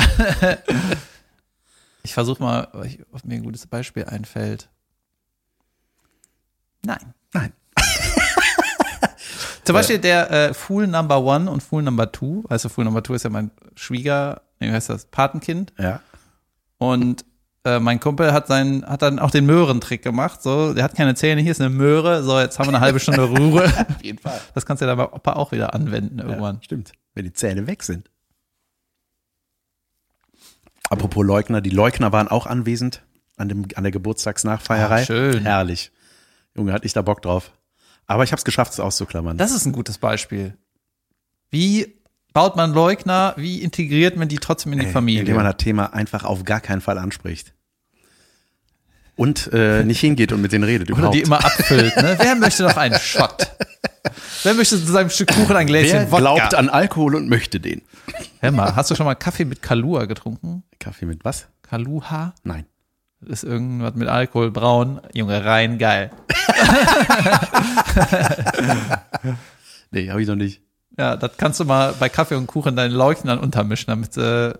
[2.02, 2.68] Ich versuche mal,
[3.12, 4.68] ob mir ein gutes Beispiel einfällt.
[6.84, 7.14] Nein.
[7.34, 7.54] Nein.
[9.64, 12.46] Zum Beispiel der äh, Fool Number One und Fool Number Two.
[12.50, 15.72] Du, Fool Number Two ist ja mein Schwieger, wie heißt das, Patenkind.
[15.78, 16.02] Ja.
[16.80, 17.26] Und
[17.68, 20.42] äh, mein Kumpel hat seinen, hat dann auch den Möhrentrick gemacht.
[20.42, 22.24] So, der hat keine Zähne, hier ist eine Möhre.
[22.24, 23.66] So, jetzt haben wir eine halbe Stunde Ruhe.
[23.90, 24.40] Auf jeden Fall.
[24.54, 26.56] Das kannst du ja dann bei Opa auch wieder anwenden irgendwann.
[26.56, 26.94] Ja, stimmt.
[27.14, 28.10] Wenn die Zähne weg sind.
[30.90, 33.04] Apropos Leugner, die Leugner waren auch anwesend
[33.36, 35.02] an, dem, an der Geburtstagsnachfeierei.
[35.02, 35.44] Ah, schön.
[35.44, 35.92] Herrlich.
[36.56, 37.52] Junge, hatte ich da Bock drauf.
[38.06, 39.38] Aber ich habe es geschafft, es auszuklammern.
[39.38, 40.58] Das ist ein gutes Beispiel.
[41.50, 41.98] Wie
[42.32, 43.34] baut man Leugner?
[43.36, 45.20] Wie integriert man die trotzdem in die Ey, Familie?
[45.22, 47.54] Indem man das Thema einfach auf gar keinen Fall anspricht.
[49.18, 51.16] Und äh, nicht hingeht und mit denen redet Oder überhaupt.
[51.16, 52.16] die immer abfüllt, ne?
[52.22, 53.48] Wer möchte noch einen Shot?
[54.44, 56.20] Wer möchte zu seinem Stück Kuchen ein Gläschen Wer Wodka?
[56.20, 57.82] glaubt an Alkohol und möchte den?
[58.40, 60.64] Hör mal, hast du schon mal Kaffee mit Kalua getrunken?
[60.80, 61.48] Kaffee mit was?
[61.64, 62.34] Kaluha?
[62.44, 62.66] Nein.
[63.20, 65.02] Das ist irgendwas mit Alkohol, braun.
[65.14, 66.12] Junge, rein geil.
[69.92, 70.62] Nee, habe ich noch nicht.
[70.98, 74.54] Ja, das kannst du mal bei Kaffee und Kuchen deinen Leuchtern untermischen, damit ich,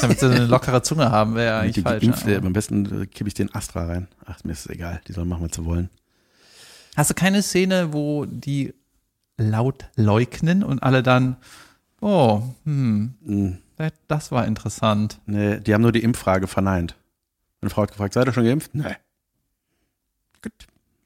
[0.00, 2.02] damit sie eine lockere Zunge haben, wäre ja eigentlich falsch.
[2.04, 2.38] Geimpfte, ja.
[2.38, 4.08] am besten äh, kippe ich den Astra rein.
[4.24, 5.00] Ach, mir ist es egal.
[5.08, 5.90] Die sollen machen, was sie wollen.
[6.96, 8.74] Hast du keine Szene, wo die
[9.36, 11.36] laut leugnen und alle dann,
[12.00, 13.58] oh, hm, Hm,
[14.08, 15.18] das war interessant.
[15.26, 16.96] Nee, die haben nur die Impffrage verneint.
[17.60, 18.74] Eine Frau hat gefragt, seid ihr schon geimpft?
[18.74, 18.96] Nee.
[20.42, 20.52] Gut.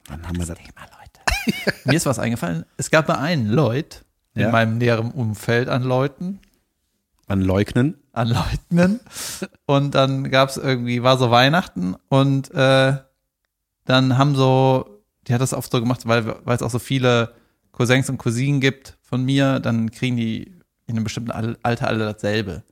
[0.07, 0.57] Dann haben wir das.
[0.57, 1.73] Thema, Leute.
[1.85, 2.65] Mir ist was eingefallen.
[2.77, 4.03] Es gab mal einen Leut
[4.35, 4.51] in Ja.
[4.51, 6.39] meinem näheren Umfeld an Leuten,
[7.27, 7.95] An Leugnen.
[8.13, 8.99] An Leutnen.
[9.65, 12.97] Und dann gab es irgendwie, war so Weihnachten und äh,
[13.85, 17.33] dann haben so, die hat das oft so gemacht, weil es auch so viele
[17.71, 20.51] Cousins und Cousinen gibt von mir, dann kriegen die
[20.87, 22.63] in einem bestimmten Al- Alter alle dasselbe.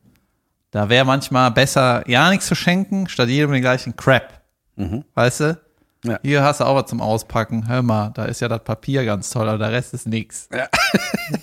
[0.71, 4.41] Da wäre manchmal besser, ja nichts zu schenken, statt jedem den gleichen Crap.
[4.75, 5.03] Mhm.
[5.15, 5.59] Weißt du?
[6.05, 6.19] Ja.
[6.21, 7.67] Hier hast du auch was zum Auspacken.
[7.67, 10.47] Hör mal, da ist ja das Papier ganz toll, aber der Rest ist nix.
[10.53, 10.67] Ja.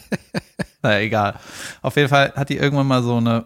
[0.83, 1.35] naja, egal.
[1.83, 3.45] Auf jeden Fall hat die irgendwann mal so eine,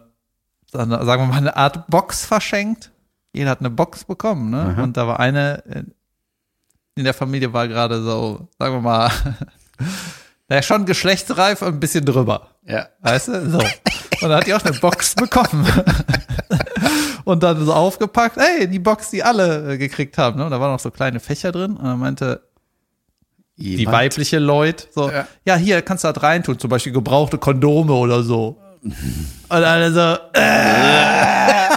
[0.71, 2.91] sagen wir mal, eine Art Box verschenkt.
[3.33, 4.73] Jeder hat eine Box bekommen, ne?
[4.75, 4.83] Aha.
[4.83, 5.83] Und da war eine äh,
[6.95, 9.09] in der Familie war gerade so, sagen wir mal,
[10.49, 12.49] naja, schon geschlechtsreif und ein bisschen drüber.
[12.65, 12.87] Ja.
[13.01, 13.49] Weißt du?
[13.49, 13.57] So.
[13.59, 15.65] Und dann hat die auch eine Box bekommen.
[17.23, 20.39] Und dann so aufgepackt, ey, die Box, die alle äh, gekriegt haben.
[20.39, 20.45] Ne?
[20.45, 21.77] Und da waren noch so kleine Fächer drin.
[21.77, 22.41] Und dann meinte
[23.57, 25.27] die Jemand- weibliche Leute so, ja.
[25.45, 25.55] Ja.
[25.55, 28.59] hier kannst du das reintun, zum Beispiel gebrauchte Kondome oder so.
[28.83, 29.99] Und alle so,
[30.33, 31.69] äh,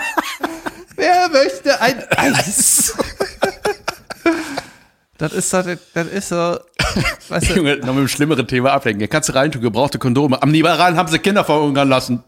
[0.96, 2.94] wer möchte ein Eis?
[5.18, 5.62] das ist so,
[5.94, 6.58] das ist so,
[7.28, 9.00] weißt du, Junge, noch mit einem schlimmeren Thema ablenken.
[9.00, 10.42] Hier kannst du reintun, gebrauchte Kondome.
[10.42, 12.24] Am Liberalen haben sie Kinder verhungern lassen.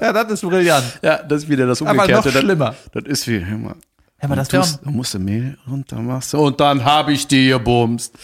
[0.00, 0.84] ja, das ist brillant.
[1.02, 2.28] Ja, das ist wieder das Aber Umgekehrte.
[2.28, 2.74] noch Das- schlimmer.
[2.92, 3.74] Das ist wie, hör mal.
[4.20, 7.26] Ja, aber das tust- Du musst du Mehl runter machst du, und dann habe ich
[7.26, 8.14] die gebumst.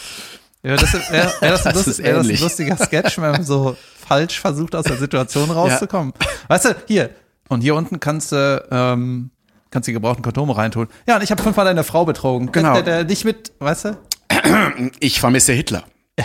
[0.62, 3.44] Ja, das wäre wär das, Das lust- ist wär das ein lustiger Sketch, wenn man
[3.44, 3.76] so
[4.08, 6.12] falsch versucht, aus der Situation rauszukommen.
[6.48, 7.10] Weißt du, hier,
[7.48, 9.30] und hier unten kannst du, ähm,
[9.70, 10.88] kannst die gebrauchten Kondome reintun.
[11.06, 12.50] Ja, und ich habe fünfmal deine Frau betrogen.
[12.52, 12.74] Genau.
[12.74, 13.98] Der, der, nicht mit, weißt du?
[15.00, 15.84] Ich vermisse Hitler.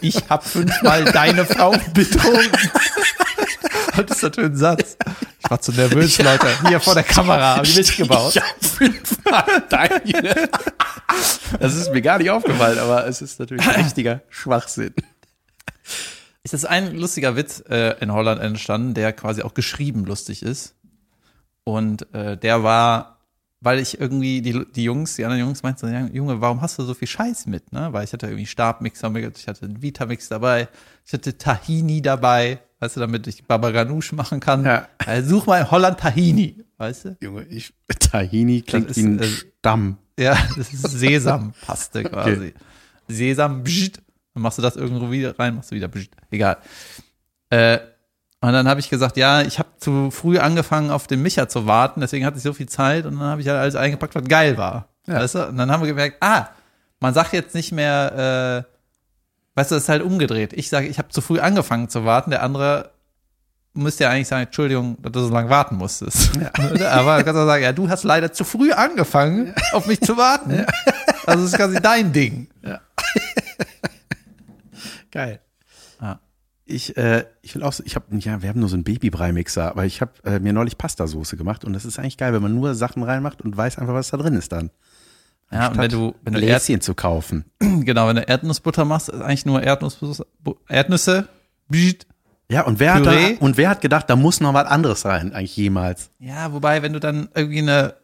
[0.00, 2.50] Ich habe fünfmal deine Frau betrogen.
[3.96, 4.96] Was ist das für ein Satz?
[5.42, 6.46] Ich war zu nervös, Leute.
[6.68, 8.34] Hier vor der Kamera haben die mitgebaut.
[8.34, 10.48] Ich hab fünfmal deine.
[11.60, 14.94] Das ist mir gar nicht aufgefallen, aber es ist natürlich richtiger Schwachsinn.
[16.42, 20.74] Ist das ein lustiger Witz äh, in Holland entstanden, der quasi auch geschrieben lustig ist.
[21.64, 23.20] Und äh, der war,
[23.60, 26.92] weil ich irgendwie, die, die Jungs, die anderen Jungs meinten Junge, warum hast du so
[26.92, 27.88] viel Scheiß mit, ne?
[27.92, 30.68] Weil ich hatte irgendwie Stabmixer mit, ich hatte einen Vitamix dabei,
[31.06, 34.66] ich hatte Tahini dabei, weißt du, damit ich Baba Ganoush machen kann.
[34.66, 34.88] Ja.
[34.98, 37.16] Also such mal in Holland Tahini, weißt du?
[37.22, 39.96] Junge, ich, Tahini klingt Das wie ein ist, äh, Stamm.
[40.18, 42.54] Ja, das ist Sesampaste quasi.
[43.08, 44.00] Sesam, bschit.
[44.34, 46.10] Dann machst du das irgendwo wieder rein, machst du wieder, bschit.
[46.30, 46.58] egal.
[47.50, 47.78] Äh,
[48.40, 51.66] und dann habe ich gesagt, ja, ich habe zu früh angefangen, auf den Micha zu
[51.66, 54.24] warten, deswegen hatte ich so viel Zeit und dann habe ich halt alles eingepackt, was
[54.24, 54.88] geil war.
[55.06, 55.14] Ja.
[55.14, 55.48] Weißt du?
[55.48, 56.48] Und dann haben wir gemerkt, ah,
[57.00, 60.52] man sagt jetzt nicht mehr, äh, weißt du, das ist halt umgedreht.
[60.52, 62.93] Ich sage, ich habe zu früh angefangen zu warten, der andere
[63.74, 66.30] müsste ja eigentlich sagen, Entschuldigung, dass du so lange warten musstest.
[66.84, 70.16] Aber du kannst auch sagen, ja, du hast leider zu früh angefangen, auf mich zu
[70.16, 70.64] warten.
[71.26, 72.48] Also das ist quasi dein Ding.
[75.10, 75.40] Geil.
[76.00, 76.20] Ja.
[76.64, 79.70] Ich, äh, ich will auch, so- ich habe, ja, wir haben nur so einen Babybrei-Mixer,
[79.70, 82.54] aber ich habe äh, mir neulich Pastasoße gemacht und das ist eigentlich geil, wenn man
[82.54, 84.70] nur Sachen reinmacht und weiß einfach, was da drin ist dann.
[85.52, 87.44] Ja, und wenn du, wenn du Erd, Gläschen zu kaufen.
[87.58, 91.28] genau, wenn du Erdnussbutter machst, ist eigentlich nur Erdnussbutter, Bu- Erdnüsse.
[92.48, 95.32] Ja, und wer, hat da, und wer hat gedacht, da muss noch was anderes rein,
[95.32, 96.10] eigentlich jemals?
[96.18, 97.94] Ja, wobei, wenn du dann irgendwie eine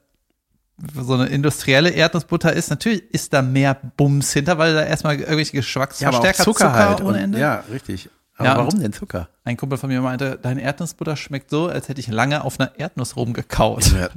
[0.95, 5.53] so eine industrielle Erdnussbutter isst, natürlich ist da mehr Bums hinter, weil da erstmal irgendwelche
[5.53, 7.01] Geschmacksverstärker, Zucker, halt.
[7.03, 7.39] ohne und, Ende.
[7.39, 8.09] Ja, richtig.
[8.39, 9.29] Aber Ja, warum und- denn Zucker?
[9.45, 12.73] Ein Kumpel von mir meinte, deine Erdnussbutter schmeckt so, als hätte ich lange auf einer
[12.79, 13.93] Erdnuss rumgekaut.
[13.93, 14.09] Ja,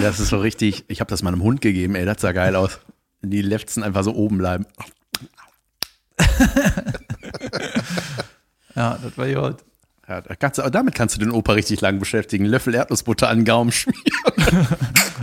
[0.00, 2.78] das ist so richtig, ich habe das meinem Hund gegeben, ey, das sah geil aus.
[3.22, 4.64] Die Lefzen einfach so oben bleiben.
[8.74, 9.58] Ja, das war gut.
[10.08, 12.44] Ja, da kannst du, damit kannst du den Opa richtig lang beschäftigen.
[12.44, 14.02] Löffel Erdnussbutter an den Gaumen schmieren.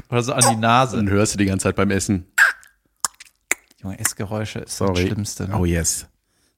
[0.10, 0.96] Oder so an die Nase.
[0.98, 2.26] Dann hörst du die ganze Zeit beim Essen.
[3.82, 4.94] Junge, Essgeräusche ist Sorry.
[4.94, 5.48] das Schlimmste.
[5.50, 5.58] Ne?
[5.58, 6.08] Oh yes.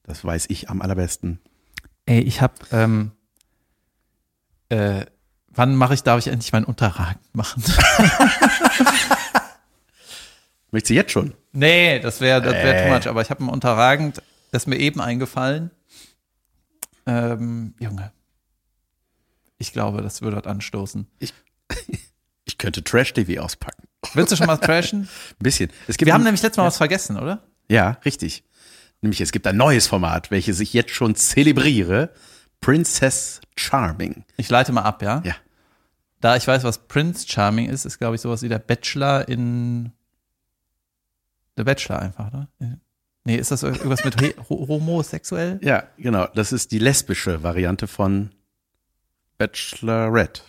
[0.04, 1.40] Das weiß ich am allerbesten.
[2.06, 3.12] Ey, ich hab, ähm,
[4.68, 5.04] äh,
[5.48, 7.62] wann mache ich, darf ich endlich meinen Unterragend machen?
[10.70, 11.34] Möchtest du jetzt schon?
[11.52, 12.88] nee, das wäre das wär Äh.
[12.88, 15.70] too much, aber ich habe einen Unterragend, das ist mir eben eingefallen.
[17.06, 18.12] Ähm, Junge.
[19.58, 21.06] Ich glaube, das würde was anstoßen.
[21.18, 21.32] Ich
[22.58, 23.88] könnte Trash-TV auspacken.
[24.14, 25.02] Willst du schon mal trashen?
[25.02, 25.70] Ein bisschen.
[25.86, 27.42] Es gibt Wir haben nämlich letztes Mal was vergessen, oder?
[27.68, 28.44] Ja, richtig.
[29.00, 32.12] Nämlich es gibt ein neues Format, welches ich jetzt schon zelebriere.
[32.60, 34.24] Princess Charming.
[34.36, 35.22] Ich leite mal ab, ja?
[35.24, 35.34] Ja.
[36.20, 39.92] Da ich weiß, was Prince Charming ist, ist, glaube ich, sowas wie der Bachelor in.
[41.56, 42.48] Der Bachelor einfach, ne?
[43.24, 45.60] Nee, ist das irgendwas mit he- homosexuell?
[45.62, 46.26] Ja, genau.
[46.34, 48.30] Das ist die lesbische Variante von
[49.38, 50.42] Bachelorette.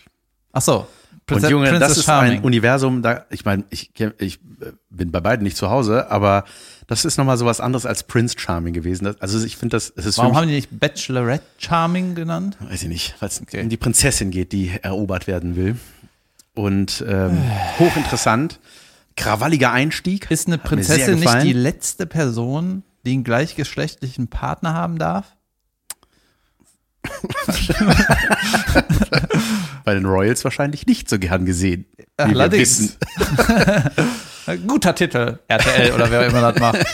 [0.52, 0.78] Ach so.
[0.80, 2.32] Und Prinze- Junge, das Princess ist Charming.
[2.40, 6.44] ein Universum, da, ich meine, ich, ich äh, bin bei beiden nicht zu Hause, aber
[6.86, 9.04] das ist nochmal sowas anderes als Prince Charming gewesen.
[9.06, 12.58] Das, also ich finde das, es ist Warum haben die nicht Bachelorette Charming genannt?
[12.60, 13.62] weiß ich nicht, weil es Okay.
[13.62, 15.76] um die Prinzessin geht, die erobert werden will.
[16.54, 17.38] Und ähm,
[17.78, 18.60] hochinteressant,
[19.16, 20.30] krawalliger Einstieg.
[20.30, 25.36] Ist eine Prinzessin nicht die letzte Person, die einen gleichgeschlechtlichen Partner haben darf?
[29.84, 31.84] Bei den Royals wahrscheinlich nicht so gern gesehen.
[32.18, 32.94] Wie wir wissen.
[34.66, 36.84] Guter Titel, RTL oder wer immer das macht.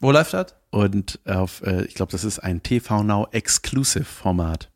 [0.00, 0.54] Wo läuft das?
[0.70, 4.70] Und auf, äh, ich glaube, das ist ein TV Now Exclusive Format.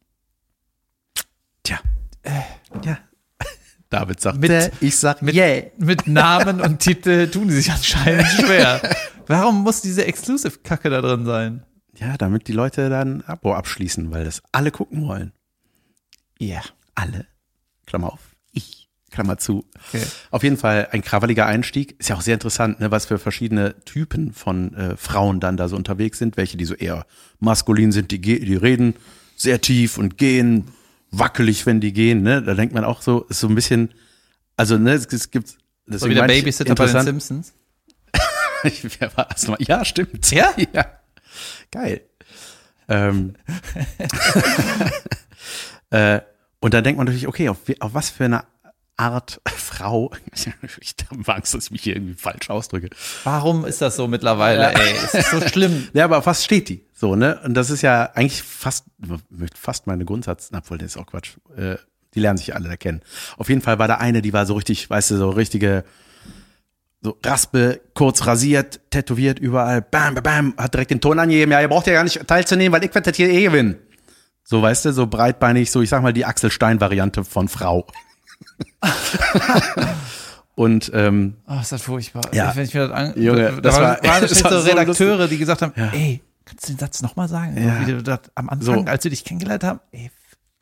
[1.62, 1.78] Tja.
[2.82, 2.98] ja.
[3.94, 5.62] David sagt, Mit- äh, ich sag, Mit, yeah.
[5.78, 8.80] mit Namen und Titel tun die sich anscheinend schwer.
[9.26, 11.62] Warum muss diese Exclusive-Kacke da drin sein?
[11.96, 15.32] Ja, damit die Leute dann ein Abo abschließen, weil das alle gucken wollen.
[16.38, 16.60] Ja,
[16.94, 17.26] alle.
[17.86, 18.20] Klammer auf.
[18.52, 18.88] Ich.
[19.10, 19.64] Klammer zu.
[19.92, 20.02] Okay.
[20.32, 21.94] Auf jeden Fall ein krawalliger Einstieg.
[22.00, 25.68] Ist ja auch sehr interessant, ne, was für verschiedene Typen von äh, Frauen dann da
[25.68, 26.36] so unterwegs sind.
[26.36, 27.06] Welche, die so eher
[27.38, 28.94] maskulin sind, die, die reden
[29.36, 30.64] sehr tief und gehen
[31.18, 32.22] wackelig, wenn die gehen.
[32.22, 32.42] Ne?
[32.42, 33.94] Da denkt man auch so, ist so ein bisschen,
[34.56, 37.52] also ne, es, es gibt So wie der Babysitter bei den Simpsons.
[38.64, 39.58] Ich, wer war das nochmal?
[39.60, 40.30] Ja, stimmt.
[40.30, 40.54] Ja?
[40.72, 40.86] ja.
[41.70, 42.00] Geil.
[42.88, 43.34] Ähm.
[45.90, 46.20] äh,
[46.60, 48.44] und dann denkt man natürlich, okay, auf, auf was für eine
[48.96, 52.90] Art Frau, ich habe Angst, dass ich mich hier irgendwie falsch ausdrücke.
[53.24, 54.94] Warum ist das so mittlerweile, ey?
[55.04, 55.88] Es ist so schlimm.
[55.92, 56.84] Ja, aber auf was steht die?
[56.94, 57.40] So, ne?
[57.44, 58.86] Und das ist ja eigentlich fast,
[59.54, 61.32] fast meine Grundsatz, obwohl, das ist auch Quatsch.
[61.56, 61.76] Äh,
[62.14, 63.02] die lernen sich alle da kennen.
[63.36, 65.84] Auf jeden Fall war da eine, die war so richtig, weißt du, so richtige,
[67.02, 71.60] so Raspe, kurz rasiert, tätowiert, überall, bam, bam, bam, hat direkt den Ton angegeben, ja,
[71.60, 73.76] ihr braucht ja gar nicht teilzunehmen, weil ich werde das hier eh gewinnen.
[74.44, 77.86] So, weißt du, so breitbeinig, so, ich sag mal, die Axel Stein-Variante von Frau.
[80.56, 82.22] Und ähm, Oh, ist das furchtbar.
[82.32, 82.54] Ja.
[82.54, 85.38] Wenn ich mir das an, Junge, da, das da war- waren das so Redakteure, die
[85.38, 85.90] gesagt haben, Ja.
[85.92, 87.56] ey, kannst du den Satz nochmal sagen?
[87.60, 87.80] Ja.
[87.80, 88.90] Wie du das am Anfang, So.
[88.90, 90.10] als wir dich kennengelernt haben, ey,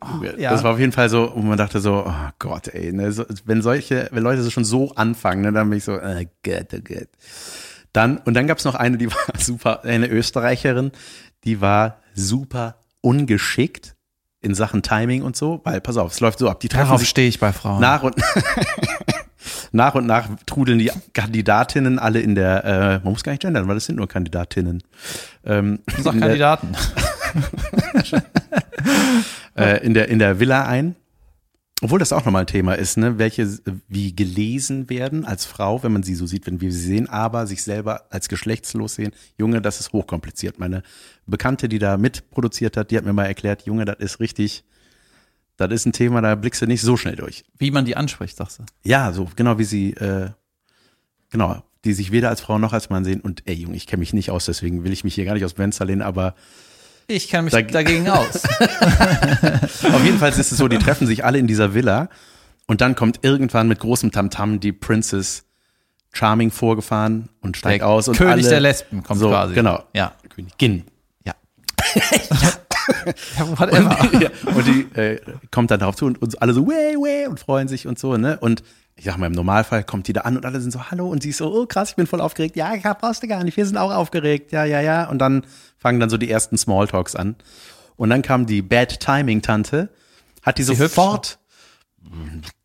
[0.01, 0.51] oh, ja.
[0.51, 3.27] Das war auf jeden Fall so, wo man dachte so, oh Gott, ey, ne, so,
[3.45, 6.69] wenn solche, wenn Leute so schon so anfangen, ne, dann bin ich so, oh Gott,
[6.75, 7.09] oh Gott.
[7.93, 10.93] Dann, und dann gab's noch eine, die war super, eine Österreicherin,
[11.45, 13.95] die war super ungeschickt
[14.43, 17.05] in Sachen Timing und so, weil, pass auf, es läuft so ab, die treffen Darauf
[17.05, 17.81] stehe ich bei Frauen.
[17.81, 18.17] nach und
[19.73, 23.69] nach und nach trudeln die Kandidatinnen alle in der, äh, man muss gar nicht gendern,
[23.69, 24.83] weil das sind nur Kandidatinnen.
[25.47, 26.73] Ähm, Sag der- Kandidaten.
[29.57, 30.97] äh, in der in der Villa ein.
[31.83, 33.19] Obwohl das auch nochmal ein Thema ist, ne?
[33.19, 37.09] welche wie gelesen werden als Frau, wenn man sie so sieht, wenn wir sie sehen,
[37.09, 39.11] aber sich selber als geschlechtslos sehen.
[39.37, 40.61] Junge, das ist hochkompliziert.
[40.61, 40.85] Meine
[41.27, 44.65] Bekannte, die da mitproduziert hat, die hat mir mal erklärt, Junge, das ist richtig,
[45.57, 47.45] das ist ein Thema, da blickst du nicht so schnell durch.
[47.59, 48.65] Wie man die anspricht, sagst du.
[48.85, 50.31] Ja, so genau wie sie, äh,
[51.31, 53.21] genau, die sich weder als Frau noch als Mann sehen.
[53.21, 55.45] Und ey, Junge, ich kenne mich nicht aus, deswegen will ich mich hier gar nicht
[55.45, 56.37] aus dem Fenster lehnen, aber
[57.07, 58.43] Ich kenne mich Da- dagegen aus.
[59.93, 62.09] Auf jeden Fall ist es so, die treffen sich alle in dieser Villa
[62.67, 65.45] und dann kommt irgendwann mit großem Tamtam die Princess
[66.13, 69.55] Charming vorgefahren und steigt Der aus und König alle, der Lesben kommt so, quasi.
[69.55, 69.83] Genau.
[69.95, 70.13] Ja.
[70.29, 70.85] Königin.
[71.25, 71.35] Ja.
[71.95, 71.99] ja.
[73.59, 74.21] Whatever.
[74.21, 77.39] ja, und die äh, kommt dann darauf zu und, und alle so, way, way, und
[77.41, 78.39] freuen sich und so, ne?
[78.41, 78.63] Und
[78.97, 81.23] ich sag mal, im Normalfall kommt die da an und alle sind so, hallo, und
[81.23, 82.57] sie ist so, oh krass, ich bin voll aufgeregt.
[82.57, 84.53] Ja, ich brauchst du gar nicht, wir sind auch aufgeregt.
[84.53, 85.09] Ja, ja, ja.
[85.09, 85.45] Und dann
[85.83, 87.37] fangen dann so die ersten Smalltalks an.
[87.97, 89.91] Und dann kam die Bad Timing Tante,
[90.43, 91.39] hat die sie sofort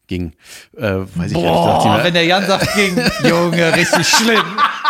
[0.08, 0.32] ging,
[0.78, 2.04] äh, weiß ich nicht Boah, mehr.
[2.06, 2.98] wenn der Jan sagt, ging,
[3.30, 4.42] Junge, richtig schlimm.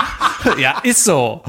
[0.60, 1.42] ja, ist so.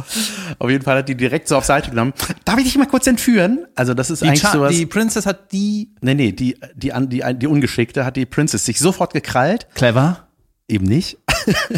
[0.59, 2.15] Auf jeden Fall hat die direkt so auf Seite genommen.
[2.47, 3.67] Darf ich dich mal kurz entführen?
[3.75, 4.75] Also das ist Die, eigentlich Cha- sowas.
[4.75, 8.79] die Princess hat die nee, nee, die, die, die, die Ungeschickte hat die Princess sich
[8.79, 9.67] sofort gekrallt.
[9.75, 10.29] clever.
[10.67, 11.19] Eben nicht.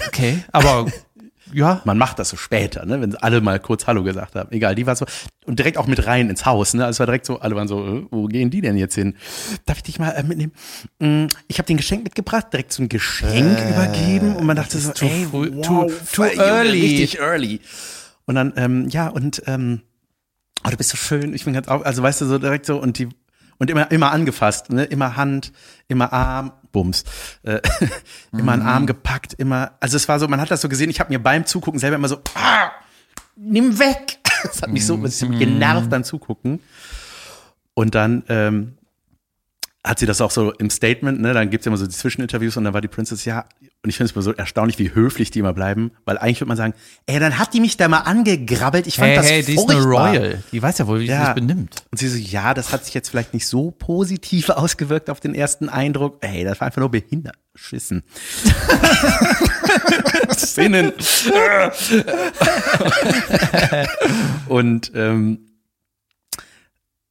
[0.09, 0.87] Okay, aber
[1.53, 4.51] ja, Man macht das so später, ne, wenn alle mal kurz Hallo gesagt haben.
[4.53, 5.05] Egal, die war so
[5.47, 6.85] und direkt auch mit rein ins Haus, ne?
[6.85, 9.17] Also es war direkt so, alle waren so, äh, wo gehen die denn jetzt hin?
[9.67, 10.53] Darf ich dich mal äh, mitnehmen?
[11.01, 14.93] Mm, Ich habe den Geschenk mitgebracht, direkt so ein Geschenk übergeben und man dachte so,
[14.93, 16.81] too ey, früh- wow, too- too early.
[16.83, 17.61] richtig early.
[18.27, 19.81] Und dann ähm, ja und ähm,
[20.65, 22.81] oh, du bist so schön, ich bin ganz auf, also weißt du so direkt so
[22.81, 23.09] und die
[23.59, 24.85] und immer immer angefasst, ne?
[24.85, 25.53] Immer Hand,
[25.89, 27.05] immer Arm, Bums,
[27.43, 27.61] äh,
[28.33, 29.73] immer einen Arm gepackt, immer.
[29.81, 30.91] Also es war so, man hat das so gesehen.
[30.91, 32.71] Ich habe mir beim Zugucken selber immer so, ah,
[33.37, 34.19] nimm weg.
[34.43, 36.61] Das hat mich so das hat mich genervt beim Zugucken.
[37.75, 38.79] Und dann ähm,
[39.83, 42.57] hat sie das auch so im Statement, ne, dann gibt's ja immer so die Zwischeninterviews
[42.59, 43.47] und dann war die Princess, ja,
[43.83, 46.49] und ich finde es immer so erstaunlich, wie höflich die immer bleiben, weil eigentlich würde
[46.49, 46.75] man sagen,
[47.07, 49.71] ey, dann hat die mich da mal angegrabbelt, ich fand hey, das hey, die ist
[49.71, 50.05] furchtbar.
[50.11, 50.45] eine Royal.
[50.53, 51.27] Die weiß ja wohl, wie sie Ja.
[51.27, 51.83] sich benimmt.
[51.91, 55.35] Und sie so, ja, das hat sich jetzt vielleicht nicht so positiv ausgewirkt auf den
[55.35, 56.19] ersten Eindruck.
[56.21, 57.37] Ey, das war einfach nur behindert.
[57.55, 58.03] Schissen.
[60.37, 60.93] Sinnen.
[64.49, 65.47] und ähm,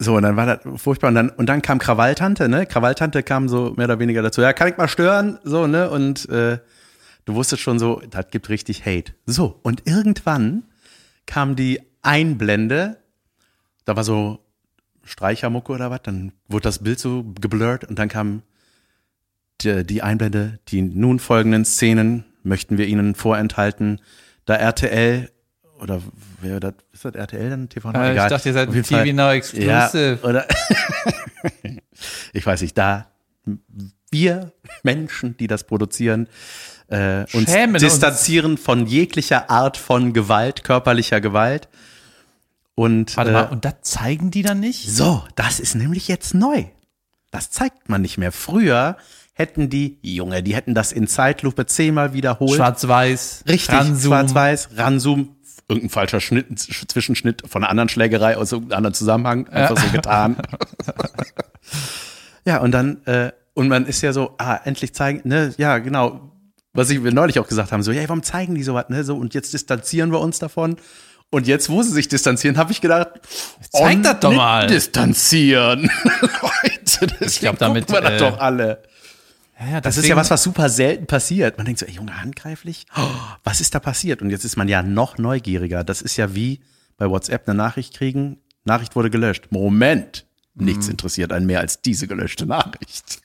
[0.02, 1.10] so, und dann war das furchtbar.
[1.10, 2.66] Und dann, und dann kam Krawalltante, ne?
[2.66, 4.40] Krawalltante kam so mehr oder weniger dazu.
[4.42, 5.40] Ja, kann ich mal stören?
[5.44, 5.90] So, ne?
[5.90, 6.60] Und äh,
[7.26, 9.14] du wusstest schon so, das gibt richtig Hate.
[9.26, 10.64] So, und irgendwann
[11.26, 12.98] kam die Einblende,
[13.84, 14.40] da war so
[15.04, 18.44] Streichermucke oder was, dann wurde das Bild so geblurrt und dann kam
[19.62, 24.00] die, die Einblende, die nun folgenden Szenen möchten wir Ihnen vorenthalten,
[24.46, 25.30] da RTL
[25.82, 26.02] oder
[26.42, 27.92] wer das, ist das RTL dann TV?
[27.92, 28.30] Äh, ich Egal.
[28.30, 29.14] dachte, ihr seid TV Fall.
[29.14, 30.20] Now Ja, Exclusive.
[30.24, 30.48] oder
[32.34, 33.08] ich weiß nicht, da
[34.12, 34.52] wir
[34.84, 36.28] Menschen, die das produzieren,
[36.88, 37.84] äh, uns Schämen uns.
[37.84, 41.70] distanzieren von jeglicher Art von Gewalt, körperlicher Gewalt.
[42.76, 44.90] Und Warte äh, mal, und das zeigen die dann nicht?
[44.90, 46.66] so, das ist nämlich jetzt neu.
[47.32, 48.32] Das zeigt man nicht mehr.
[48.32, 48.98] Früher
[49.34, 52.56] hätten die, Junge, die hätten das in Zeitlupe zehnmal wiederholt.
[52.56, 53.70] Schwarz-Weiß, Richtig,
[54.02, 55.36] schwarz-weiß, Ranzoom,
[55.70, 60.38] irgendein falscher Schnitt, Zwischenschnitt von einer anderen Schlägerei aus irgendeinem anderen Zusammenhang, einfach so getan.
[62.46, 66.34] ja, und dann, äh, und man ist ja so, ah, endlich zeigen, ne, ja, genau,
[66.74, 69.16] was ich wir neulich auch gesagt haben, so, ja, warum zeigen die sowas, ne, so,
[69.16, 70.78] und jetzt distanzieren wir uns davon.
[71.32, 73.10] Und jetzt, wo sie sich distanzieren, habe ich gedacht,
[73.72, 74.66] Zeig oh, das doch mal.
[74.66, 75.92] Distanzieren.
[76.22, 78.82] Leute, das Ich glaub, damit, wir das äh, doch alle.
[79.60, 81.58] Ja, ja, Das ist ja was, was super selten passiert.
[81.58, 82.86] Man denkt so, ey, Junge, handgreiflich?
[82.96, 83.08] Oh,
[83.44, 84.22] was ist da passiert?
[84.22, 85.84] Und jetzt ist man ja noch neugieriger.
[85.84, 86.62] Das ist ja wie
[86.98, 88.38] bei WhatsApp eine Nachricht kriegen.
[88.64, 89.48] Nachricht wurde gelöscht.
[89.52, 90.26] Moment.
[90.56, 90.92] Nichts Mhm.
[90.92, 93.22] interessiert einen mehr als diese gelöschte Nachricht.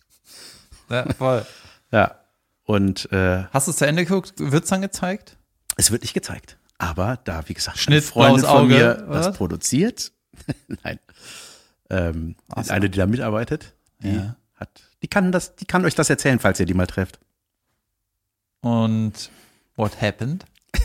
[0.91, 1.47] Ja, voll.
[1.93, 2.17] Ja.
[2.65, 4.33] Und äh, Hast du es zu Ende geguckt?
[4.39, 5.37] Wird's dann gezeigt?
[5.77, 6.57] es wird nicht gezeigt.
[6.79, 9.27] Aber da, wie gesagt, Schnitt, Freundin von Auge, mir was?
[9.27, 10.11] das produziert.
[10.83, 10.99] Nein.
[11.91, 12.73] Ähm, so.
[12.73, 14.37] Eine, die da mitarbeitet, die Ja.
[14.57, 17.21] hat, die kann das, die kann euch das erzählen, falls ihr die mal trefft.
[18.63, 19.31] Und
[19.77, 20.47] what happened?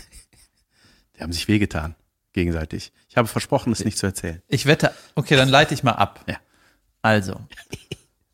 [1.15, 1.95] Die haben sich wehgetan,
[2.33, 2.91] gegenseitig.
[3.07, 4.41] Ich habe versprochen, es nicht zu erzählen.
[4.49, 6.25] Ich wette, okay, dann leite ich mal ab.
[6.27, 6.35] Ja.
[7.01, 7.39] Also,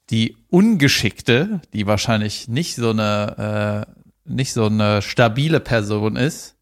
[0.09, 3.91] die Ungeschickte, die wahrscheinlich nicht so eine, äh,
[4.25, 6.55] nicht so eine stabile Person ist,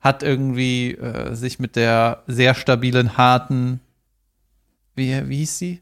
[0.00, 3.80] hat irgendwie äh, sich mit der sehr stabilen, harten,
[4.94, 5.80] wie, wie hieß sie?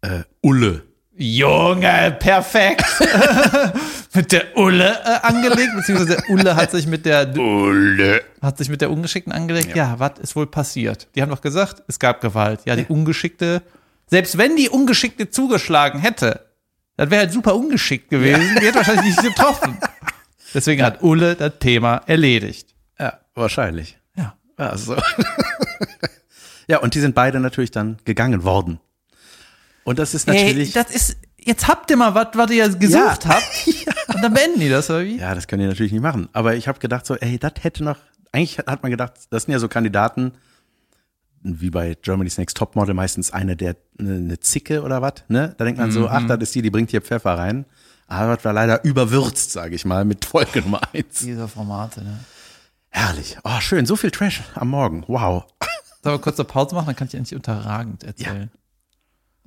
[0.00, 0.82] Äh, Ulle.
[1.18, 2.84] Junge, perfekt.
[4.14, 8.22] mit der Ulle äh, angelegt, beziehungsweise Ulle hat sich mit der Ulle.
[8.42, 9.74] hat sich mit der Ungeschickten angelegt.
[9.74, 11.08] Ja, was ist wohl passiert?
[11.14, 12.60] Die haben doch gesagt, es gab Gewalt.
[12.66, 13.62] Ja, die Ungeschickte,
[14.08, 16.46] selbst wenn die Ungeschickte zugeschlagen hätte,
[16.96, 18.56] das wäre halt super ungeschickt gewesen.
[18.60, 19.78] Die hätte wahrscheinlich nicht getroffen.
[20.54, 22.74] Deswegen hat Ulle das Thema erledigt.
[22.98, 23.98] Ja, wahrscheinlich.
[24.16, 24.34] Ja.
[24.56, 24.96] Also.
[26.68, 28.80] ja, und die sind beide natürlich dann gegangen worden.
[29.86, 30.72] Und das ist natürlich.
[30.72, 33.34] das ist, jetzt habt ihr mal was, was ihr gesucht Ja.
[33.36, 34.14] habt.
[34.14, 35.18] Und dann beenden die das, oder wie?
[35.18, 36.28] ja, das können die natürlich nicht machen.
[36.32, 37.98] Aber ich habe gedacht so, ey, das hätte noch.
[38.32, 40.32] Eigentlich hat man gedacht, das sind ja so Kandidaten,
[41.42, 45.54] wie bei Germany's Next Topmodel meistens eine der eine, Zicke oder was, ne?
[45.56, 47.64] Da denkt man so, ach, das ist die, die bringt hier Pfeffer rein.
[48.08, 51.20] Aber das war leider überwürzt, sage ich mal, mit Folge Nummer eins.
[51.20, 52.18] Diese Formate, ne?
[52.90, 53.38] Herrlich.
[53.44, 53.86] Oh, schön.
[53.86, 55.04] So viel Trash am Morgen.
[55.06, 55.44] Wow.
[56.02, 58.50] Sollen wir kurz eine Pause machen, dann kann ich endlich unterragend erzählen.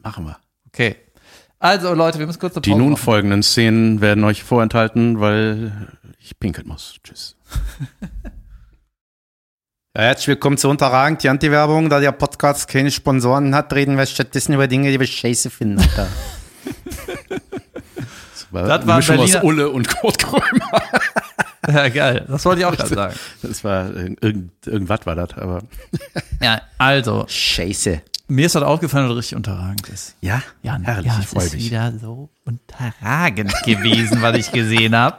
[0.02, 0.38] Machen wir.
[0.68, 0.96] Okay.
[1.60, 3.04] Also, Leute, wir müssen kurz eine Die Pause nun machen.
[3.04, 5.72] folgenden Szenen werden euch vorenthalten, weil
[6.20, 6.96] ich pinkeln muss.
[7.04, 7.36] Tschüss.
[9.98, 11.90] Ja, herzlich willkommen zu Unterragend, die Anti-Werbung.
[11.90, 15.80] Da der Podcast keine Sponsoren hat, reden wir stattdessen über Dinge, die wir scheiße finden.
[15.80, 16.08] Alter.
[17.98, 20.82] Das war, Das eine war Mischung aus Berliner- Ulle und Kurt Krömer.
[21.68, 22.24] Ja, geil.
[22.28, 23.16] Das wollte ich auch gerade sagen.
[23.42, 25.64] Das war irgend, irgendwas war das, aber
[26.42, 28.02] Ja, also, scheiße.
[28.30, 30.16] Mir ist das aufgefallen, dass das richtig unterragend ist.
[30.22, 31.66] ja, Ja, herrlich, ja, ich es freue ist mich.
[31.66, 35.18] wieder so unterragend gewesen, was ich gesehen habe.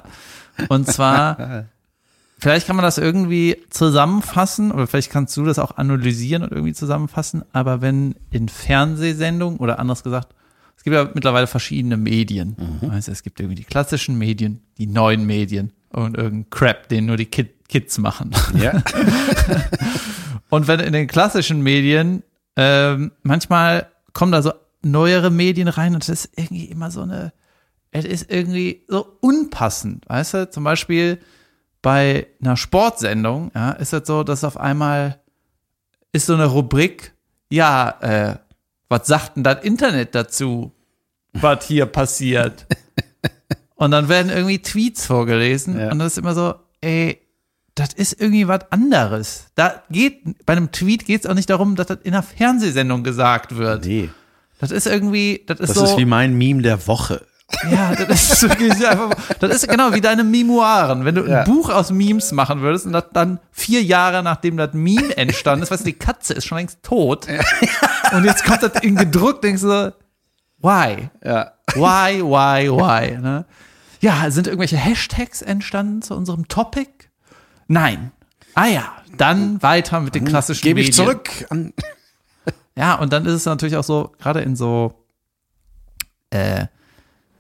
[0.69, 1.65] Und zwar,
[2.39, 6.73] vielleicht kann man das irgendwie zusammenfassen, oder vielleicht kannst du das auch analysieren und irgendwie
[6.75, 10.35] zusammenfassen, aber wenn in Fernsehsendungen oder anders gesagt,
[10.77, 12.57] es gibt ja mittlerweile verschiedene Medien.
[12.81, 17.05] Weißt, du, es gibt irgendwie die klassischen Medien, die neuen Medien und irgendein Crap, den
[17.07, 18.33] nur die Kid Kids machen.
[18.59, 18.83] Ja,
[20.49, 22.23] Und wenn in den klassischen Medien
[22.61, 24.53] ähm, manchmal kommen da so
[24.83, 27.33] neuere Medien rein und das ist irgendwie immer so eine,
[27.91, 30.51] es ist irgendwie so unpassend, weißt du?
[30.51, 31.19] Zum Beispiel
[31.83, 35.21] bei einer Sportsendung, ja, ist es so, dass auf einmal
[36.13, 37.15] ist so eine Rubrik,
[37.51, 38.37] ja, äh,
[38.89, 40.73] was sagt denn das Internet dazu,
[41.33, 42.67] was hier passiert?
[43.77, 45.91] Und dann werden irgendwie Tweets vorgelesen Ja.
[45.91, 46.53] und das ist immer so,
[46.83, 47.19] ey,
[47.75, 49.47] das ist irgendwie was anderes.
[49.55, 53.03] Da geht, bei einem Tweet geht es auch nicht darum, dass das in einer Fernsehsendung
[53.05, 53.85] gesagt wird.
[53.85, 54.11] nee.
[54.59, 55.85] Das ist irgendwie, das ist Das so.
[55.85, 57.25] ist wie mein Meme der Woche.
[57.71, 61.07] Ja, das ist wirklich einfach, das ist genau wie deine Memoiren.
[61.07, 61.39] Wenn du Ja.
[61.41, 65.63] ein Buch aus Memes machen würdest und das dann vier Jahre nachdem das Meme entstanden
[65.63, 67.27] ist, weißt du, die Katze ist schon längst tot.
[68.13, 69.93] Und jetzt kommt das in gedruckt, denkst du, so,
[70.59, 71.09] why?
[71.25, 71.53] Ja.
[71.75, 73.17] Why, why, why?
[73.19, 73.47] Ne?
[74.01, 76.91] Ja, sind irgendwelche Hashtags entstanden zu unserem Topic?
[77.73, 78.11] Nein.
[78.55, 81.05] Ah ja, dann weiter mit den klassischen Gebe ich Medien.
[81.07, 81.73] zurück an.
[82.77, 84.95] Ja, und dann ist es natürlich auch so, gerade in so,
[86.31, 86.63] äh,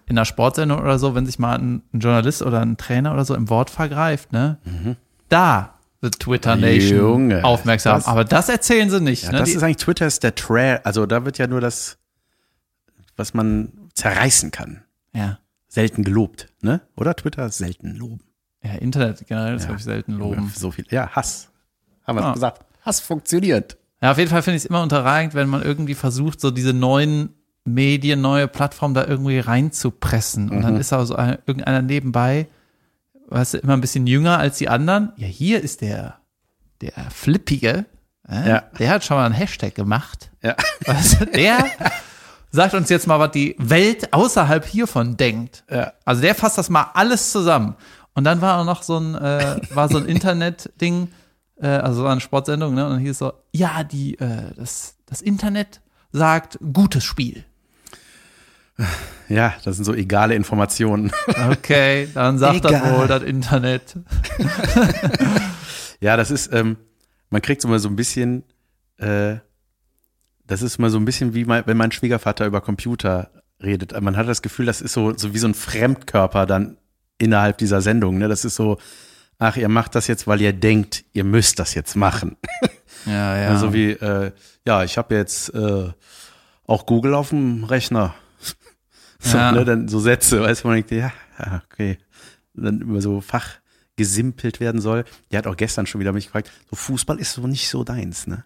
[0.06, 3.24] in einer Sportsendung oder so, wenn sich mal ein, ein Journalist oder ein Trainer oder
[3.24, 4.58] so im Wort vergreift, ne?
[5.28, 7.94] Da wird Twitter Nation Junge, aufmerksam.
[7.96, 9.22] das- Aber das erzählen sie nicht.
[9.24, 9.38] Ja, ne?
[9.38, 10.80] das Die- ist eigentlich Twitter ist der Trail.
[10.84, 11.96] Also da wird ja nur das,
[13.16, 14.82] was man zerreißen kann,
[15.14, 15.38] ja.
[15.68, 16.80] selten gelobt, ne?
[16.96, 18.20] Oder Twitter selten loben.
[18.62, 20.52] Ja, Internet generell ist, glaube ich, selten loben.
[20.56, 20.84] So viel.
[20.90, 21.48] Ja, Hass.
[22.06, 22.32] Haben wir Ah.
[22.32, 22.64] gesagt.
[22.82, 23.76] Hass funktioniert.
[24.02, 26.72] Ja, auf jeden Fall finde ich es immer unterragend, wenn man irgendwie versucht, so diese
[26.72, 27.34] neuen
[27.64, 30.48] Medien, neue Plattformen da irgendwie reinzupressen.
[30.50, 32.48] Und dann ist da so ein, irgendeiner nebenbei,
[33.28, 35.12] weißt du, immer ein bisschen jünger als die anderen.
[35.16, 36.16] Ja, hier ist der,
[36.80, 37.84] der Flippige.
[38.28, 38.62] Äh, Ja.
[38.78, 40.30] Der hat schon mal einen Hashtag gemacht.
[40.42, 40.56] Ja.
[40.86, 41.66] Weißt du, der
[42.50, 45.64] sagt uns jetzt mal, was die Welt außerhalb hiervon denkt.
[45.70, 45.92] Ja.
[46.06, 47.76] Also der fasst das mal alles zusammen.
[48.20, 51.08] Und dann war auch noch so ein, äh, war so ein Internet-Ding,
[51.56, 52.84] äh, also war eine Sportsendung, ne?
[52.84, 55.80] Und dann hieß es so, ja, die, äh, das, das Internet
[56.12, 57.46] sagt gutes Spiel.
[59.30, 61.12] Ja, das sind so egale Informationen.
[61.50, 62.98] Okay, dann sagt das Egal.
[62.98, 63.96] wohl das Internet.
[66.02, 66.76] Ja, das ist, ähm,
[67.30, 68.44] man kriegt so mal so ein bisschen,
[68.98, 69.36] äh,
[70.46, 73.30] das ist mal so ein bisschen wie mein, wenn mein Schwiegervater über Computer
[73.62, 73.98] redet.
[73.98, 76.76] Man hat das Gefühl, das ist so, so wie so ein Fremdkörper dann
[77.20, 78.18] innerhalb dieser Sendung.
[78.18, 78.28] Ne?
[78.28, 78.78] Das ist so,
[79.38, 82.36] ach, ihr macht das jetzt, weil ihr denkt, ihr müsst das jetzt machen.
[83.06, 83.48] Ja, ja.
[83.50, 84.32] Also wie, äh,
[84.66, 85.88] ja, ich habe jetzt äh,
[86.66, 88.14] auch Google auf dem Rechner.
[89.22, 89.52] So, Ja.
[89.52, 91.12] ne, dann so Sätze, weißt du, man denkt, ja,
[91.70, 91.98] okay.
[92.54, 93.58] dann über so Fach
[93.96, 95.04] gesimpelt werden soll.
[95.30, 98.26] Der hat auch gestern schon wieder mich gefragt, so Fußball ist so nicht so deins,
[98.26, 98.44] ne?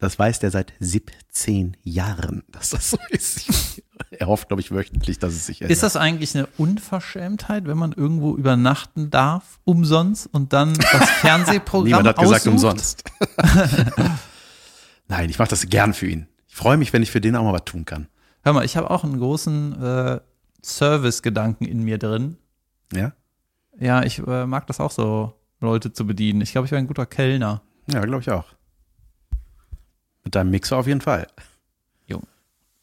[0.00, 3.82] Das weiß der seit 17 Jahren, dass das so ist.
[4.12, 5.72] Er hofft, glaube ich, wöchentlich, dass es sich ändert.
[5.72, 11.84] Ist das eigentlich eine Unverschämtheit, wenn man irgendwo übernachten darf, umsonst und dann das Fernsehprogramm
[11.84, 12.52] Niemand hat gesagt aussucht?
[12.52, 13.04] umsonst.
[15.08, 16.26] Nein, ich mache das gern für ihn.
[16.48, 18.08] Ich freue mich, wenn ich für den auch mal was tun kann.
[18.42, 20.20] Hör mal, ich habe auch einen großen äh,
[20.64, 22.38] Service-Gedanken in mir drin.
[22.92, 23.12] Ja?
[23.78, 26.40] Ja, ich äh, mag das auch so, Leute zu bedienen.
[26.40, 27.62] Ich glaube, ich wäre ein guter Kellner.
[27.86, 28.46] Ja, glaube ich auch.
[30.24, 31.26] Mit deinem Mixer auf jeden Fall.
[32.06, 32.22] Jung.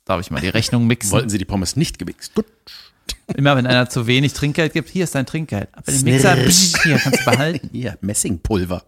[0.05, 1.11] Darf ich mal die Rechnung mixen?
[1.11, 2.35] Wollten sie die Pommes nicht gemixt?
[2.35, 2.45] Gut.
[3.35, 5.69] Immer wenn einer zu wenig Trinkgeld gibt, hier ist dein Trinkgeld.
[5.73, 6.83] Aber den Mixer, Snirsch.
[6.83, 7.69] hier kannst du behalten.
[7.71, 8.85] Hier, Messingpulver.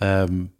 [0.00, 0.50] ähm,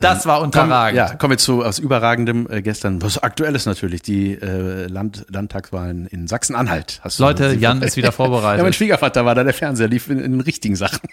[0.00, 0.96] Das war komm, unterragend.
[0.96, 3.02] ja, kommen wir zu was Überragendem äh, gestern.
[3.02, 7.00] Was Aktuelles natürlich, die äh, Land, Landtagswahlen in Sachsen-Anhalt.
[7.18, 8.74] Leute, Jan ist wieder Ja, mein vorbereitet.
[8.74, 11.00] Schwiegervater war da, der Fernseher lief in, in den richtigen Sachen.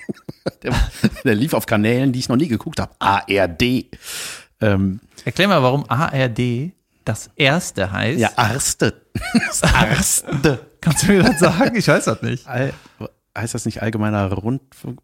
[0.63, 0.73] Der,
[1.25, 2.91] der lief auf Kanälen, die ich noch nie geguckt habe.
[2.99, 3.87] ARD.
[4.61, 6.71] Ähm, Erklär mal, warum ARD
[7.03, 8.19] das erste heißt.
[8.19, 9.01] ja, Arste.
[9.33, 10.59] Das Arste.
[10.81, 11.75] Kannst du mir das sagen?
[11.75, 12.47] Ich weiß das nicht.
[12.47, 12.73] All,
[13.37, 14.99] heißt das nicht allgemeiner Rundfunk?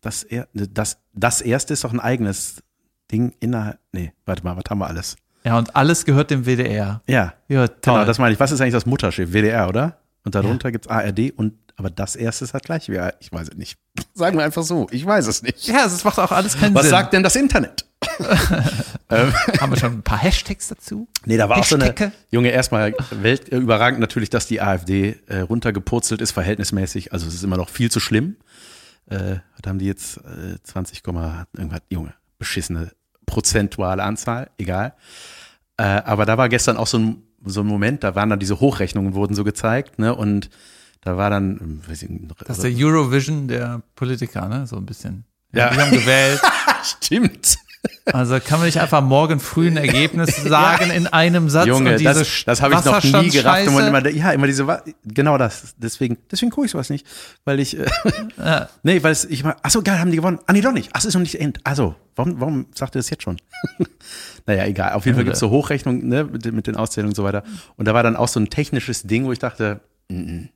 [0.00, 2.62] Das, er, das, das erste ist doch ein eigenes
[3.12, 3.78] Ding innerhalb.
[3.92, 5.16] Nee, warte mal, was haben wir alles?
[5.44, 7.02] Ja, und alles gehört dem WDR.
[7.06, 7.78] Ja, Ja, toll.
[7.94, 8.40] genau, das meine ich.
[8.40, 9.32] Was ist eigentlich das Mutterschiff?
[9.32, 9.98] WDR, oder?
[10.24, 13.56] Und darunter gibt's ARD und aber das erste ist halt gleich wie ich weiß es
[13.56, 13.76] nicht.
[14.14, 15.66] Sagen wir einfach so, ich weiß es nicht.
[15.66, 16.90] ja, es macht auch alles keinen Was Sinn.
[16.90, 17.84] sagt denn das Internet?
[19.10, 21.08] Haben wir schon ein paar Hashtags dazu?
[21.24, 21.94] Nee, da war auch so eine?
[22.30, 27.12] Junge, erstmal Welt, äh, überragend natürlich, dass die AfD äh, runtergepurzelt ist, verhältnismäßig.
[27.12, 28.36] Also es ist immer noch viel zu schlimm.
[29.06, 30.18] Äh, was haben die jetzt?
[30.18, 32.14] Äh, 20, Komma irgendwas, Junge,
[32.44, 32.92] beschissene
[33.26, 34.92] prozentuale Anzahl, egal.
[35.78, 38.60] Äh, aber da war gestern auch so ein, so ein Moment, da waren dann diese
[38.60, 40.14] Hochrechnungen wurden so gezeigt, ne?
[40.14, 40.50] Und
[41.00, 44.66] da war dann, weiß ich, nicht, Das ist der Eurovision der Politiker, ne?
[44.66, 45.24] So ein bisschen.
[45.52, 45.70] Ja.
[45.70, 46.40] Die haben gewählt.
[46.82, 47.56] stimmt.
[48.06, 52.00] Also kann man nicht einfach morgen früh ein Ergebnis sagen in einem Satz Junge, und
[52.00, 53.66] diese das, das habe ich noch nie gerafft.
[53.68, 55.74] Und immer, ja, immer diese, genau das.
[55.78, 57.06] Deswegen, deswegen gucke ich sowas nicht,
[57.44, 57.86] weil ich, äh,
[58.38, 58.68] Ja.
[58.82, 60.38] nee, weil es, ich mal, ach so, geil, haben die gewonnen.
[60.46, 60.90] Ah, nee, doch nicht.
[60.92, 61.60] Ach, es ist noch nicht end.
[61.64, 63.38] Also, warum, warum sagt ihr das jetzt schon?
[64.46, 64.92] naja, egal.
[64.92, 67.42] Auf jeden Fall gibt's so Hochrechnungen, ne, mit, den- mit den Auszählungen und so weiter.
[67.76, 70.48] Und da war dann auch so ein technisches Ding, wo ich dachte, mm, mm,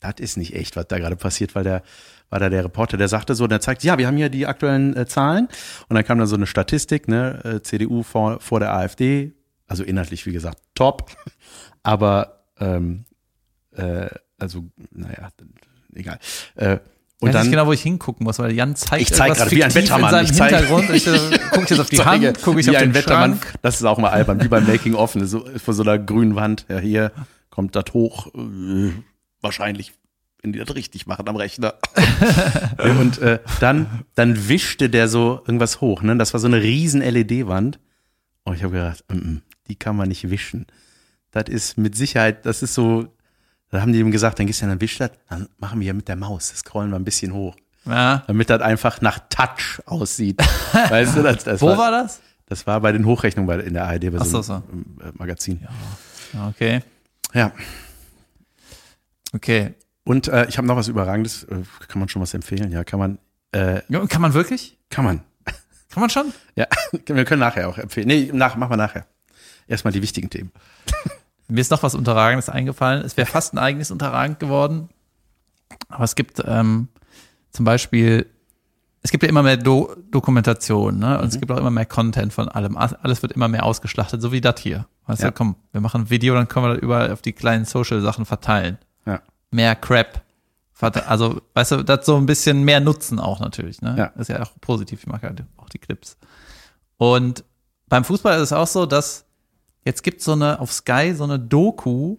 [0.00, 1.82] das ist nicht echt, was da gerade passiert, weil der
[2.30, 4.94] war da der Reporter, der sagte so, der zeigt, ja, wir haben hier die aktuellen
[4.96, 5.48] äh, Zahlen
[5.88, 9.32] und dann kam dann so eine Statistik, ne, äh, CDU vor, vor der AfD,
[9.66, 11.10] also inhaltlich wie gesagt top,
[11.82, 13.04] aber ähm,
[13.76, 15.30] äh, also naja,
[15.94, 16.18] egal.
[16.54, 16.80] Äh, Und
[17.20, 19.50] ich weiß dann nicht genau, wo ich hingucken muss, weil Jan zeigt Ich zeig gerade
[19.50, 20.24] wie ein Wettermann.
[20.24, 20.90] Ich zeig- Hintergrund.
[20.90, 22.94] Ich, äh, guck ich jetzt auf die zeige, Hand, gucke ich wie auf ein den
[22.94, 23.32] Wettermann.
[23.40, 23.54] Schrank.
[23.62, 26.36] Das ist auch mal albern, wie beim Making of, ne, so vor so einer grünen
[26.36, 26.66] Wand.
[26.68, 27.10] Ja, hier
[27.50, 28.92] kommt das hoch, äh,
[29.40, 29.92] wahrscheinlich,
[30.42, 31.74] wenn die das richtig machen am Rechner.
[33.00, 36.02] und äh, dann, dann wischte der so irgendwas hoch.
[36.02, 36.16] Ne?
[36.16, 37.78] Das war so eine riesen LED-Wand.
[38.44, 40.66] Und ich habe gedacht, mm, mm, die kann man nicht wischen.
[41.30, 43.08] Das ist mit Sicherheit, das ist so,
[43.70, 45.88] da haben die ihm gesagt, dann gehst du ja dann wischt das, dann machen wir
[45.88, 48.22] ja mit der Maus, das scrollen wir ein bisschen hoch Ja.
[48.26, 50.40] damit das einfach nach Touch aussieht.
[50.72, 52.20] weißt du, das, das Wo war das?
[52.46, 55.60] Das war bei den Hochrechnungen in der ARD bei so, so, einem äh, Magazin.
[56.32, 56.80] Ja, Okay.
[57.34, 57.52] Ja.
[59.34, 59.74] Okay.
[60.04, 61.44] Und äh, ich habe noch was Überragendes.
[61.44, 62.72] Äh, kann man schon was empfehlen?
[62.72, 63.18] Ja, kann man.
[63.52, 64.78] Äh, Ja, Kann man wirklich?
[64.90, 65.20] kann man.
[65.90, 66.32] Kann man schon?
[66.54, 66.66] Ja,
[67.06, 68.06] wir können nachher auch empfehlen.
[68.08, 69.06] Nee, nach, machen wir nachher.
[69.66, 70.50] Erstmal die wichtigen Themen.
[71.48, 73.02] Mir ist noch was Unterragendes eingefallen.
[73.04, 74.90] Es wäre fast ein eigenes Unterragend geworden.
[75.88, 76.88] Aber es gibt ähm,
[77.52, 78.26] zum Beispiel,
[79.02, 81.16] es gibt ja immer mehr Do Dokumentation, ne?
[81.18, 81.28] Und Mhm.
[81.28, 82.76] es gibt auch immer mehr Content von allem.
[82.76, 84.86] Alles wird immer mehr ausgeschlachtet, so wie das hier.
[85.06, 85.28] Weißt Ja.
[85.28, 88.26] du, komm, wir machen ein Video, dann können wir das überall auf die kleinen Social-Sachen
[88.26, 88.76] verteilen.
[89.08, 89.22] Ja.
[89.50, 90.22] Mehr Crap.
[90.80, 93.96] Also, weißt du, das so ein bisschen mehr Nutzen auch natürlich, ne?
[93.98, 94.04] Ja.
[94.20, 95.00] ist ja auch positiv.
[95.00, 96.16] Ich mag halt auch die Clips.
[96.98, 97.42] Und
[97.88, 99.24] beim Fußball ist es auch so, dass
[99.84, 102.18] jetzt gibt so eine auf Sky so eine Doku,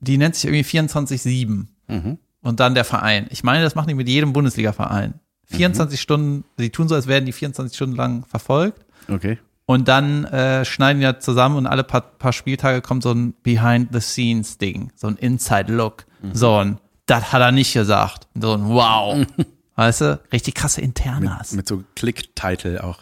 [0.00, 1.66] die nennt sich irgendwie 24-7.
[1.88, 2.18] Mhm.
[2.42, 3.26] Und dann der Verein.
[3.30, 5.14] Ich meine, das machen die mit jedem Bundesliga-Verein.
[5.46, 8.84] 24 Stunden, die tun so, als werden die 24 Stunden lang verfolgt.
[9.08, 9.38] Okay.
[9.70, 14.92] Und dann äh, schneiden ja zusammen und alle paar, paar Spieltage kommt so ein Behind-the-Scenes-Ding,
[14.96, 16.06] so ein Inside-Look.
[16.32, 18.28] So ein, das hat er nicht gesagt.
[18.34, 19.26] So ein Wow.
[19.74, 21.52] weißt du, richtig krasse Internas.
[21.52, 23.00] Mit so Click-Title auch.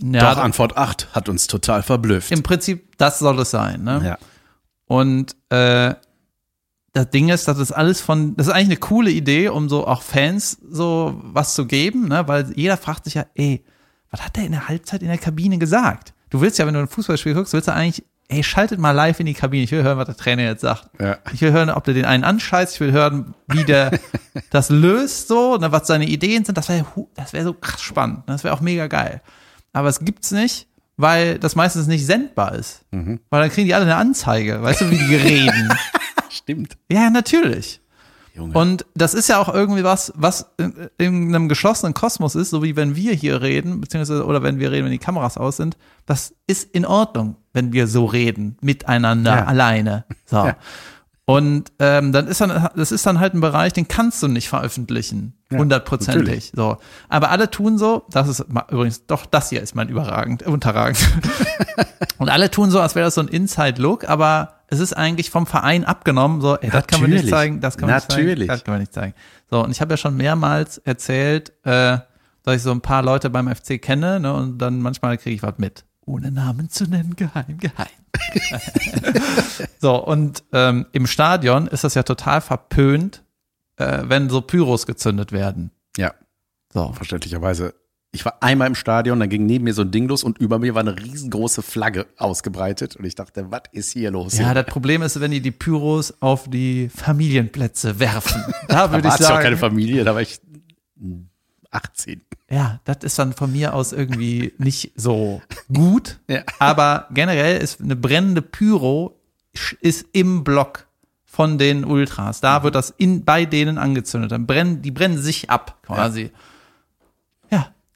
[0.00, 2.30] ja, Doch, Antwort 8 hat uns total verblüfft.
[2.30, 3.82] im Prinzip, das soll es sein.
[3.82, 4.00] Ne?
[4.04, 4.18] ja.
[4.86, 5.96] Und äh,
[6.92, 9.88] das Ding ist, das ist alles von, das ist eigentlich eine coole Idee, um so
[9.88, 12.28] auch Fans so was zu geben, ne?
[12.28, 13.64] weil jeder fragt sich ja, ey,
[14.14, 16.14] was hat der in der Halbzeit in der Kabine gesagt?
[16.30, 19.20] Du willst ja, wenn du ein Fußballspiel guckst, willst du eigentlich ey, schaltet mal live
[19.20, 19.64] in die Kabine.
[19.64, 20.88] Ich will hören, was der Trainer jetzt sagt.
[21.00, 21.18] Ja.
[21.32, 22.74] Ich will hören, ob der den einen anscheißt.
[22.74, 23.98] Ich will hören, wie der
[24.50, 26.56] das löst so, ne, was seine Ideen sind.
[26.56, 28.18] Das wäre das wäre so krass spannend.
[28.18, 28.34] ne?
[28.34, 29.20] Das wäre auch mega geil.
[29.72, 32.82] Aber es gibt's nicht, weil das meistens nicht sendbar ist.
[32.92, 33.20] Mhm.
[33.30, 34.62] Weil dann kriegen die alle eine Anzeige.
[34.62, 35.72] Weißt du, wie die reden?
[36.30, 36.76] Stimmt.
[36.90, 37.80] ja, natürlich.
[38.34, 38.58] Junge.
[38.58, 42.62] Und das ist ja auch irgendwie was, was in, in einem geschlossenen Kosmos ist, so
[42.62, 45.76] wie wenn wir hier reden, beziehungsweise, oder wenn wir reden, wenn die Kameras aus sind.
[46.04, 49.44] Das ist in Ordnung, wenn wir so reden, miteinander, Ja.
[49.44, 50.04] alleine.
[50.26, 50.36] So.
[50.46, 50.56] Ja.
[51.26, 54.46] Und ähm, dann ist dann, das ist dann halt ein Bereich, den kannst du nicht
[54.50, 55.32] veröffentlichen.
[55.50, 56.22] Ja, Hundertprozentig.
[56.22, 56.52] natürlich.
[56.54, 56.76] so.
[57.08, 60.98] Aber alle tun so, das ist übrigens, doch, das hier ist mein überragend, unterragend.
[62.18, 65.46] Und alle tun so, als wäre das so ein Inside-Look, aber es ist eigentlich vom
[65.46, 68.48] Verein abgenommen, so, ey, das kann man nicht zeigen, das kann man nicht zeigen, Natürlich.
[68.48, 69.14] das kann man nicht zeigen.
[69.50, 71.98] So, und ich habe ja schon mehrmals erzählt, äh,
[72.42, 75.42] dass ich so ein paar Leute beim FC kenne, ne, und dann manchmal kriege ich
[75.42, 75.84] was mit.
[76.06, 77.88] Ohne Namen zu nennen, geheim, geheim.
[79.80, 83.22] so, und ähm, im Stadion ist das ja total verpönt,
[83.76, 85.70] äh, wenn so Pyros gezündet werden.
[85.96, 86.12] Ja,
[86.72, 86.92] So.
[86.92, 87.74] verständlicherweise.
[88.14, 90.60] Ich war einmal im Stadion, dann ging neben mir so ein Ding los und über
[90.60, 94.38] mir war eine riesengroße Flagge ausgebreitet und ich dachte, was ist hier los?
[94.38, 98.42] Ja, das Problem ist, wenn die die Pyros auf die Familienplätze werfen.
[98.68, 100.40] Da würde ich es ja auch sagen, keine Familie, da war ich
[101.70, 102.22] 18.
[102.50, 105.42] ja, das ist dann von mir aus irgendwie nicht so
[105.72, 106.20] gut.
[106.28, 106.42] Ja.
[106.58, 109.20] Aber generell ist eine brennende Pyro
[109.80, 110.86] ist im Block
[111.24, 112.40] von den Ultras.
[112.40, 114.32] Da wird das in, bei denen angezündet.
[114.32, 116.22] Dann brennen, die brennen sich ab, quasi.
[116.22, 116.30] Ja.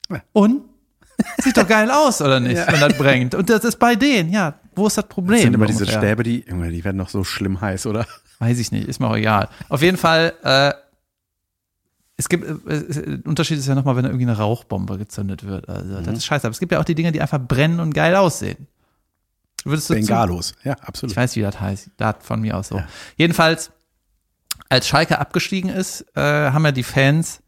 [0.09, 0.21] Ja.
[0.33, 0.63] Und?
[1.39, 3.35] Sieht doch geil aus, oder nicht, wenn das brennt.
[3.35, 4.53] Und das ist bei denen, ja.
[4.73, 5.35] Wo ist das Problem?
[5.35, 5.85] Das sind immer diese?
[5.85, 8.05] Stäbe, die, Junge, die werden noch so schlimm heiß, oder?
[8.39, 9.49] Weiß ich nicht, ist mir auch egal.
[9.67, 10.71] Auf jeden Fall, äh,
[12.15, 15.67] es gibt, äh, der Unterschied ist ja nochmal, wenn da irgendwie eine Rauchbombe gezündet wird.
[15.67, 16.03] Also, Mhm.
[16.05, 16.47] das ist scheiße.
[16.47, 18.67] Aber es gibt ja auch die Dinge, die einfach brennen und geil aussehen.
[19.65, 20.53] Würdest du Bengalos.
[20.63, 21.11] Ja, absolut.
[21.11, 21.89] Ich weiß, wie das heißt.
[21.97, 22.81] Das von mir aus so.
[23.17, 23.71] Jedenfalls,
[24.69, 27.41] als Schalke abgestiegen ist, äh, haben ja die Fans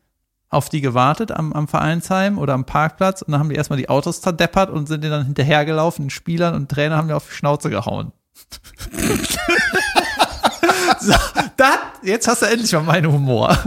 [0.51, 3.89] auf die gewartet am, am Vereinsheim oder am Parkplatz und dann haben die erstmal die
[3.89, 7.33] Autos zerdeppert und sind denen dann hinterhergelaufen, den Spielern und Trainer haben die auf die
[7.33, 8.11] Schnauze gehauen.
[10.99, 11.13] so,
[11.55, 13.49] das, jetzt hast du endlich mal meinen Humor.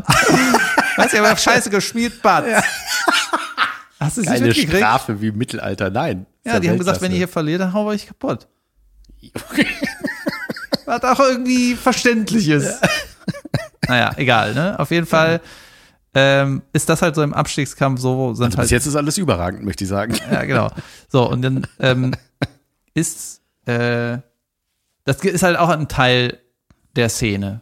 [0.97, 2.45] weißt du, ihr habt scheiße gespielt, Bad.
[3.99, 4.77] Hast du es nicht Keine mitgekriegt?
[4.77, 6.27] Strafe wie im Mittelalter, nein.
[6.45, 8.47] Ja, die haben gesagt, wenn ihr hier verliert, dann hauen wir euch kaputt.
[10.85, 12.79] Was auch irgendwie verständlich ist.
[13.89, 14.79] naja, egal, ne?
[14.79, 15.41] Auf jeden Fall
[16.15, 19.19] ähm, ist das halt so im Abstiegskampf so, sind Also halt bis jetzt ist alles
[19.19, 20.15] überragend, möchte ich sagen.
[20.31, 20.71] ja, genau.
[21.09, 22.15] So, und dann ähm,
[22.95, 24.19] ist, äh,
[25.05, 26.39] das ist halt auch ein Teil
[26.97, 27.61] der Szene.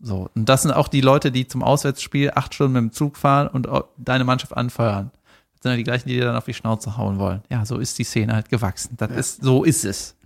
[0.00, 3.18] So, und das sind auch die Leute, die zum Auswärtsspiel acht Stunden mit dem Zug
[3.18, 5.10] fahren und deine Mannschaft anfeuern.
[5.52, 7.42] Das sind ja die gleichen, die dir dann auf die Schnauze hauen wollen.
[7.50, 8.94] Ja, so ist die Szene halt gewachsen.
[8.96, 10.16] Das ist, so ist es.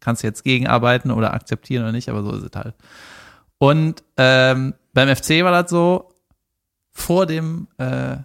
[0.00, 2.74] Kannst du jetzt gegenarbeiten oder akzeptieren oder nicht, aber so ist es halt.
[3.58, 6.08] Und ähm, beim FC war das so,
[6.92, 8.16] vor dem äh,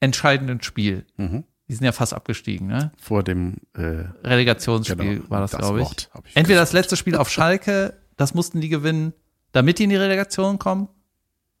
[0.00, 1.44] entscheidenden Spiel, Mhm.
[1.68, 2.92] die sind ja fast abgestiegen, ne?
[3.00, 6.08] Vor dem äh, Relegationsspiel Genau, war das, das glaube ich.
[6.26, 9.12] Ich Entweder das letzte Spiel auf Schalke, das mussten die gewinnen,
[9.52, 10.88] damit die in die Relegation kommen,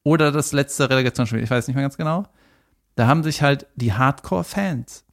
[0.04, 2.26] oder das letzte Relegationsspiel, ich weiß nicht mehr ganz genau.
[2.94, 5.04] Da haben sich halt die Hardcore-Fans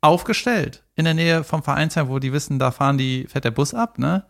[0.00, 3.74] aufgestellt in der Nähe vom Vereinsheim, wo die wissen, da fahren die, fährt der Bus
[3.74, 4.24] ab, ne?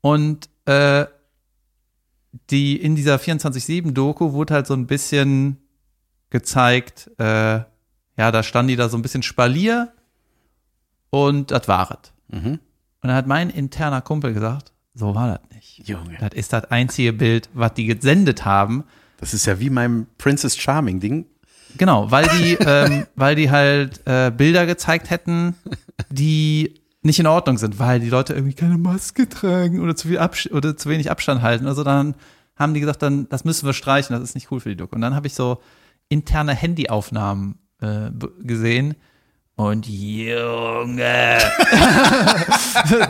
[0.00, 1.06] Und äh,
[2.50, 5.58] die in dieser 24-7-Doku wurde halt so ein bisschen
[6.30, 7.60] gezeigt, äh,
[8.18, 9.92] ja, da standen die da so ein bisschen Spalier
[11.10, 12.12] und das war es.
[12.28, 12.52] Mhm.
[12.52, 12.60] Und
[13.02, 15.86] dann hat mein interner Kumpel gesagt, so war das nicht.
[15.86, 16.16] Junge.
[16.18, 18.84] Das ist das einzige Bild, was die gesendet haben.
[19.18, 21.26] Das ist ja wie mein Princess Charming Ding.
[21.76, 25.54] Genau, weil die, ähm, weil die halt äh, Bilder gezeigt hätten,
[26.10, 26.74] die
[27.06, 30.48] nicht in Ordnung sind, weil die Leute irgendwie keine Maske tragen oder zu viel Absch
[30.52, 31.66] oder zu wenig Abstand halten.
[31.66, 32.14] Also dann
[32.56, 34.94] haben die gesagt, dann das müssen wir streichen, das ist nicht cool für die Doku.
[34.94, 35.62] Und dann habe ich so
[36.08, 38.10] interne Handyaufnahmen äh,
[38.42, 38.94] gesehen
[39.56, 41.38] und Junge,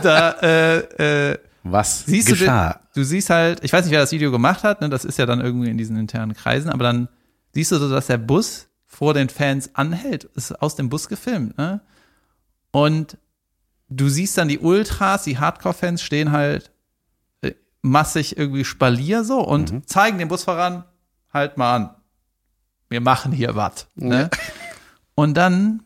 [0.01, 2.79] da äh, äh, Was siehst geschah?
[2.93, 5.17] du, du siehst halt, ich weiß nicht, wer das Video gemacht hat, ne, das ist
[5.17, 7.09] ja dann irgendwie in diesen internen Kreisen, aber dann
[7.53, 11.57] siehst du so, dass der Bus vor den Fans anhält, ist aus dem Bus gefilmt,
[11.57, 11.81] ne?
[12.71, 13.17] Und
[13.89, 16.71] du siehst dann die Ultras, die Hardcore-Fans stehen halt
[17.41, 20.83] äh, massig irgendwie Spalier so und zeigen den Busfahrern,
[21.33, 21.89] halt mal an.
[22.89, 23.87] Wir machen hier was.
[23.95, 24.29] Ne?
[25.15, 25.83] Und dann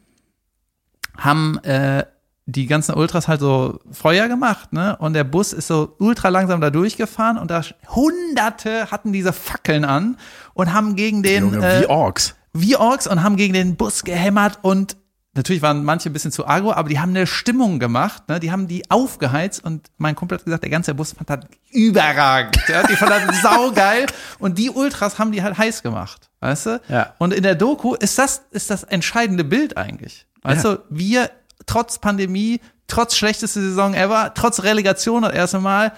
[1.17, 2.05] haben äh,
[2.45, 4.97] die ganzen Ultras halt so Feuer gemacht, ne?
[4.97, 9.85] Und der Bus ist so ultra langsam da durchgefahren und da Hunderte hatten diese Fackeln
[9.85, 10.17] an
[10.53, 12.35] und haben gegen den Junge, äh, wie Orks.
[12.53, 14.97] wie Orks und haben gegen den Bus gehämmert und
[15.33, 18.39] natürlich waren manche ein bisschen zu agro, aber die haben eine Stimmung gemacht, ne?
[18.39, 21.39] die haben die aufgeheizt und mein Kumpel hat gesagt, der ganze Bus fand das
[21.71, 22.57] überragend.
[22.67, 22.83] Ja?
[22.85, 24.05] Die fand das saugeil
[24.39, 26.81] und die Ultras haben die halt heiß gemacht, weißt du?
[26.89, 27.13] Ja.
[27.17, 30.25] Und in der Doku ist das, ist das entscheidende Bild eigentlich.
[30.43, 30.75] Weißt Ja.
[30.75, 31.29] du, wir
[31.65, 35.93] trotz Pandemie, trotz schlechteste Saison ever, trotz Relegation das erste Mal,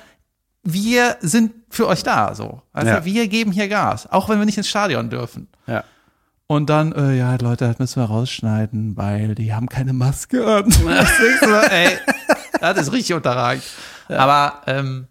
[0.63, 2.61] wir sind für euch da, so.
[2.71, 3.05] Also Ja.
[3.05, 5.47] wir geben hier Gas, auch wenn wir nicht ins Stadion dürfen.
[5.67, 5.83] Ja.
[6.53, 10.71] Und dann, äh, ja, Leute, das müssen wir rausschneiden, weil die haben keine Maske an.
[11.71, 11.97] Ey,
[12.59, 13.63] das ist richtig unterragend.
[14.07, 15.07] Aber, ähm,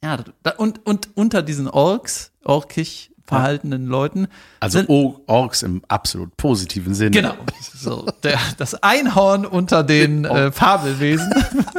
[0.00, 4.28] ja, da, und, und unter diesen Orks, orkisch verhaltenen Leuten,
[4.60, 7.10] Also sind, Orks im absolut positiven Sinne.
[7.10, 7.34] genau,
[7.74, 11.32] so, der, das Einhorn unter den äh, Fabelwesen.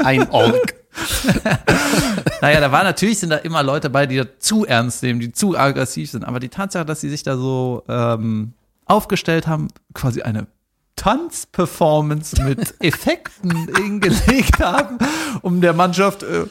[0.04, 0.76] Ein Ork.
[2.42, 5.32] Naja, da war natürlich, sind da immer Leute bei, die das zu ernst nehmen, die
[5.32, 6.24] zu aggressiv sind.
[6.24, 8.54] Aber die Tatsache, dass sie sich da so ähm,
[8.86, 10.48] aufgestellt haben, quasi eine
[10.96, 14.98] Tanzperformance mit Effekten hingelegt haben,
[15.42, 16.46] um der Mannschaft äh,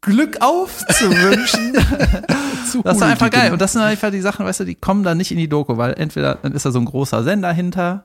[0.00, 1.72] Glück aufzuwünschen.
[2.84, 3.52] das war einfach geil.
[3.52, 5.76] Und das sind einfach die Sachen, weißt du, die kommen da nicht in die Doku,
[5.76, 8.04] weil entweder dann ist da so ein großer Sender hinter,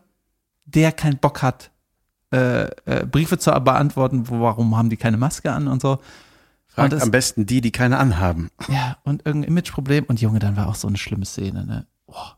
[0.66, 1.72] der keinen Bock hat,
[2.32, 6.00] äh, äh, Briefe zu beantworten, wo, warum haben die keine Maske an und so.
[6.68, 8.50] Fragt Und das- am besten die, die keine anhaben.
[8.68, 10.06] Ja, und irgendein Imageproblem.
[10.06, 11.88] Und Junge, dann war auch so eine schlimme Szene, ne?
[12.06, 12.38] Boah.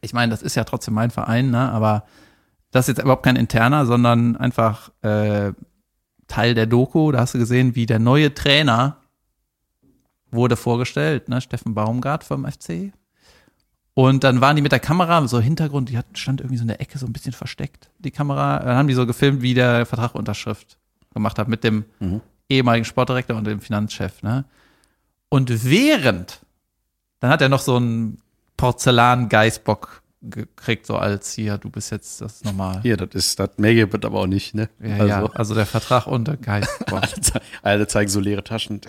[0.00, 1.70] Ich meine, das ist ja trotzdem mein Verein, ne?
[1.70, 2.04] Aber
[2.72, 5.52] das ist jetzt überhaupt kein interner, sondern einfach äh,
[6.26, 7.12] Teil der Doku.
[7.12, 8.96] Da hast du gesehen, wie der neue Trainer
[10.32, 11.40] wurde vorgestellt, ne?
[11.40, 12.92] Steffen Baumgart vom FC.
[13.94, 16.68] Und dann waren die mit der Kamera, so Hintergrund, die hat, stand irgendwie so in
[16.68, 18.58] der Ecke so ein bisschen versteckt, die Kamera.
[18.58, 20.78] Dann haben die so gefilmt, wie der Vertrag Unterschrift
[21.12, 21.84] gemacht hat mit dem
[22.48, 24.44] ehemaligen Sportdirektor und dem Finanzchef, ne?
[25.28, 26.40] Und während,
[27.20, 28.18] dann hat er noch so einen
[28.56, 32.80] Porzellan-Geißbock gekriegt, so als hier, du bist jetzt das ist normal.
[32.82, 34.68] Hier, das ist, das mehr gibt es aber auch nicht, ne?
[34.80, 36.92] Ja, also, ja, also der Vertrag und der Geißbock.
[36.92, 37.12] alle,
[37.62, 38.80] alle zeigen so leere Taschen.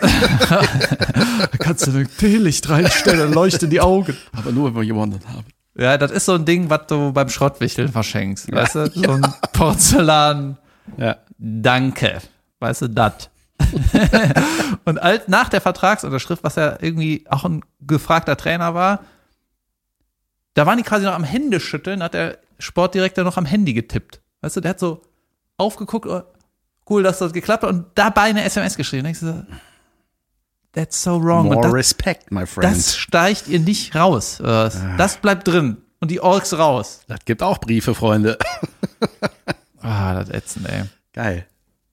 [0.00, 4.16] Da kannst du ein Teelicht reinstellen, dann leuchten die Augen.
[4.32, 5.46] Aber nur, wenn wir jemanden haben.
[5.74, 8.90] Ja, das ist so ein Ding, was du beim Schrottwichteln verschenkst, weißt du?
[8.94, 10.58] So ein Porzellan,
[10.98, 11.16] Ja.
[11.38, 12.20] danke,
[12.60, 13.30] weißt du, dat.
[14.84, 19.00] und alt, nach der Vertragsunterschrift, was ja irgendwie auch ein gefragter Trainer war,
[20.54, 24.20] da waren die quasi noch am Händeschütteln, hat der Sportdirektor noch am Handy getippt.
[24.42, 25.02] Weißt du, der hat so
[25.56, 26.22] aufgeguckt, oh,
[26.90, 29.04] cool, dass das geklappt hat und dabei eine SMS geschrieben.
[29.04, 29.42] Denkst du so,
[30.72, 31.46] that's so wrong.
[31.46, 32.74] More das, respect, my friend.
[32.74, 34.40] das steigt ihr nicht raus.
[34.40, 34.80] oder was?
[34.98, 35.78] Das bleibt drin.
[36.00, 37.02] Und die Orks raus.
[37.06, 38.38] das gibt auch Briefe, Freunde.
[39.84, 40.84] Ah, das ätzend, ey.
[41.12, 41.44] Geil.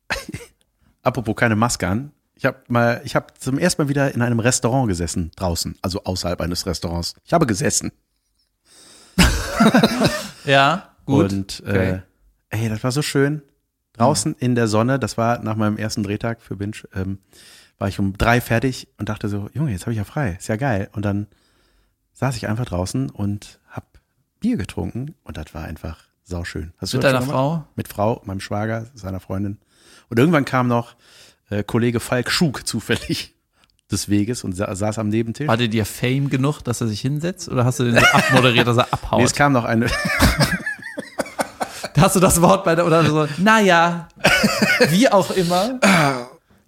[1.02, 2.12] Apropos keine Maske an.
[2.36, 6.04] Ich habe mal, ich habe zum ersten Mal wieder in einem Restaurant gesessen, draußen, also
[6.04, 7.16] außerhalb eines Restaurants.
[7.26, 7.92] Ich habe gesessen.
[10.46, 11.32] Ja, gut.
[11.34, 12.02] Und Okay.
[12.52, 13.42] äh, ey, das war so schön.
[13.94, 17.20] Draußen in der Sonne, das war nach meinem ersten Drehtag für Binge, ähm,
[17.80, 20.50] war ich um drei fertig und dachte so, Junge, jetzt habe ich ja frei, ist
[20.50, 20.90] ja geil.
[20.92, 21.28] Und dann
[22.14, 24.00] saß ich einfach draußen und hab
[24.40, 26.74] Bier getrunken und das war einfach sauschön.
[26.78, 27.22] Hast Mit deiner?
[27.22, 27.66] Frau?
[27.76, 29.58] Mit Frau, meinem Schwager, seiner Freundin.
[30.10, 30.96] Und irgendwann kam noch
[31.50, 33.34] äh, Kollege Falk Schug zufällig
[33.90, 35.48] des Weges und sa saß am Nebentisch.
[35.48, 37.50] War dir dir Fame genug, dass er sich hinsetzt?
[37.50, 39.36] Oder hast du den so abmoderiert, dass er Nee, es abhaut?
[39.36, 39.88] kam noch eine,
[41.98, 44.10] hast du das Wort bei der, oder so, naja,
[44.90, 45.80] wie auch immer.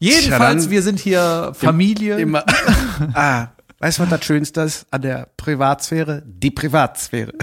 [0.01, 2.17] Jedenfalls, wir sind hier Familie.
[2.17, 2.43] immer.
[3.13, 3.49] ah,
[3.79, 6.23] weißt du, was das Schönste ist an der Privatsphäre?
[6.25, 7.33] Die Privatsphäre.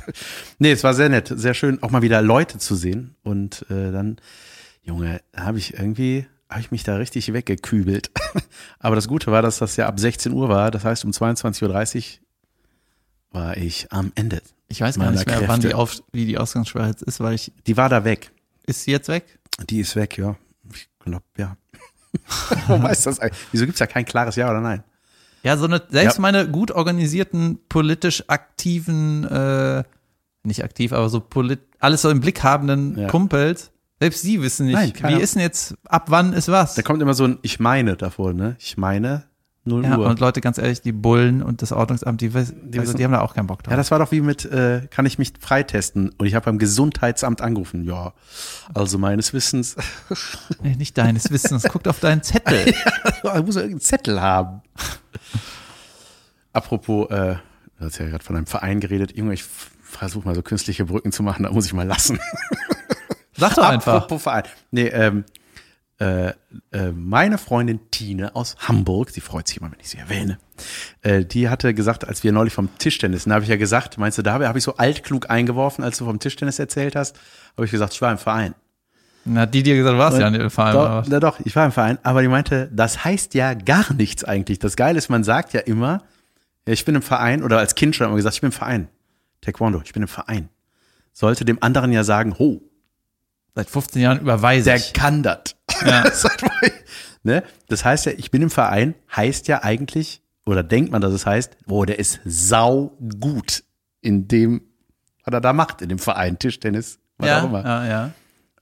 [0.58, 3.14] nee, es war sehr nett, sehr schön, auch mal wieder Leute zu sehen.
[3.22, 4.16] Und äh, dann,
[4.82, 8.10] Junge, habe ich irgendwie, habe ich mich da richtig weggekübelt.
[8.80, 10.70] Aber das Gute war, dass das ja ab 16 Uhr war.
[10.72, 12.18] Das heißt, um 22.30 Uhr
[13.30, 14.42] war ich am Ende.
[14.66, 15.68] ich weiß gar nicht mehr, wann Kräfte.
[15.68, 18.32] die auf, wie die Ausgangssperre jetzt ist, weil ich, Die war da weg.
[18.66, 19.38] ist sie jetzt weg?
[19.70, 20.36] Die ist weg, ja.
[20.74, 21.56] Ich glaube, ja.
[22.68, 23.38] Das eigentlich?
[23.52, 24.82] Wieso gibt's ja kein klares Ja oder Nein?
[25.42, 26.20] Ja, so eine, selbst Ja.
[26.22, 29.84] meine gut organisierten, politisch aktiven, äh,
[30.42, 33.06] nicht aktiv, aber so polit, alles so im Blick habenden Ja.
[33.08, 36.74] Kumpels, selbst sie wissen nicht, Nein, wie ist denn jetzt, ab wann ist was?
[36.74, 38.56] Da kommt immer so ein Ich meine davor, ne?
[38.58, 39.24] Ich meine
[39.68, 40.06] 0 Ja, Uhr.
[40.06, 43.20] und Leute, ganz ehrlich, die Bullen und das Ordnungsamt, die, wiss- also die haben da
[43.20, 43.70] auch keinen Bock drauf.
[43.70, 46.10] Ja, das war doch wie mit, äh, kann ich mich freitesten?
[46.18, 47.84] Und ich habe beim Gesundheitsamt angerufen.
[47.84, 48.12] Ja,
[48.74, 49.76] also meines Wissens,
[50.62, 52.66] nee, nicht deines Wissens, guckt auf deinen Zettel.
[52.66, 52.74] ich
[53.24, 54.62] muss ja irgendeinen Zettel haben.
[56.52, 57.36] Apropos, äh,
[57.78, 59.16] du hast ja gerade von einem Verein geredet.
[59.16, 62.18] Junge, ich versuche mal so künstliche Brücken zu machen, da muss ich mal lassen.
[63.36, 63.94] Sag doch einfach.
[63.94, 64.44] Apropos Verein.
[64.70, 65.24] Nee, ähm,
[66.00, 66.28] äh,
[66.70, 70.38] äh, meine Freundin Tine aus Hamburg, sie freut sich immer, wenn ich sie erwähne,
[71.02, 74.16] äh, die hatte gesagt, als wir neulich vom Tischtennis, da habe ich ja gesagt, meinst
[74.18, 77.16] du, da habe ich so altklug eingeworfen, als du vom Tischtennis erzählt hast,
[77.56, 78.54] habe ich gesagt, ich war im Verein.
[79.24, 80.76] Na, hat die dir gesagt, du warst ja im Verein.
[80.76, 81.08] oder Doch, was?
[81.08, 84.58] na doch, ich war im Verein, aber die meinte, das heißt ja gar nichts eigentlich.
[84.58, 86.02] Das Geile ist, man sagt ja immer,
[86.64, 88.88] ich bin im Verein, oder als Kind schon immer gesagt, ich bin im Verein.
[89.40, 90.48] Taekwondo, ich bin im Verein.
[91.12, 92.62] Sollte dem anderen ja sagen, ho,
[93.58, 94.92] Seit 15 Jahren überweise der ich.
[94.92, 95.56] kann das.
[95.84, 96.02] Ja.
[96.04, 96.26] Das
[97.22, 97.42] ne?
[97.68, 101.26] Das heißt ja, ich bin im Verein, heißt ja eigentlich, oder denkt man, dass es
[101.26, 103.64] heißt, oh, der ist sau gut
[104.00, 104.62] in dem,
[105.24, 107.64] was er da macht, in dem Verein, Tischtennis, was ja, auch immer.
[107.64, 108.10] ja, ja.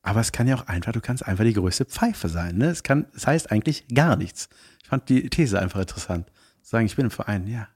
[0.02, 2.56] Aber es kann ja auch einfach, du kannst einfach die größte Pfeife sein.
[2.56, 2.66] Ne?
[2.66, 4.48] Es kann, es heißt eigentlich gar nichts.
[4.82, 6.30] Ich fand die These einfach interessant.
[6.62, 7.66] Sagen, ich bin im Verein, ja.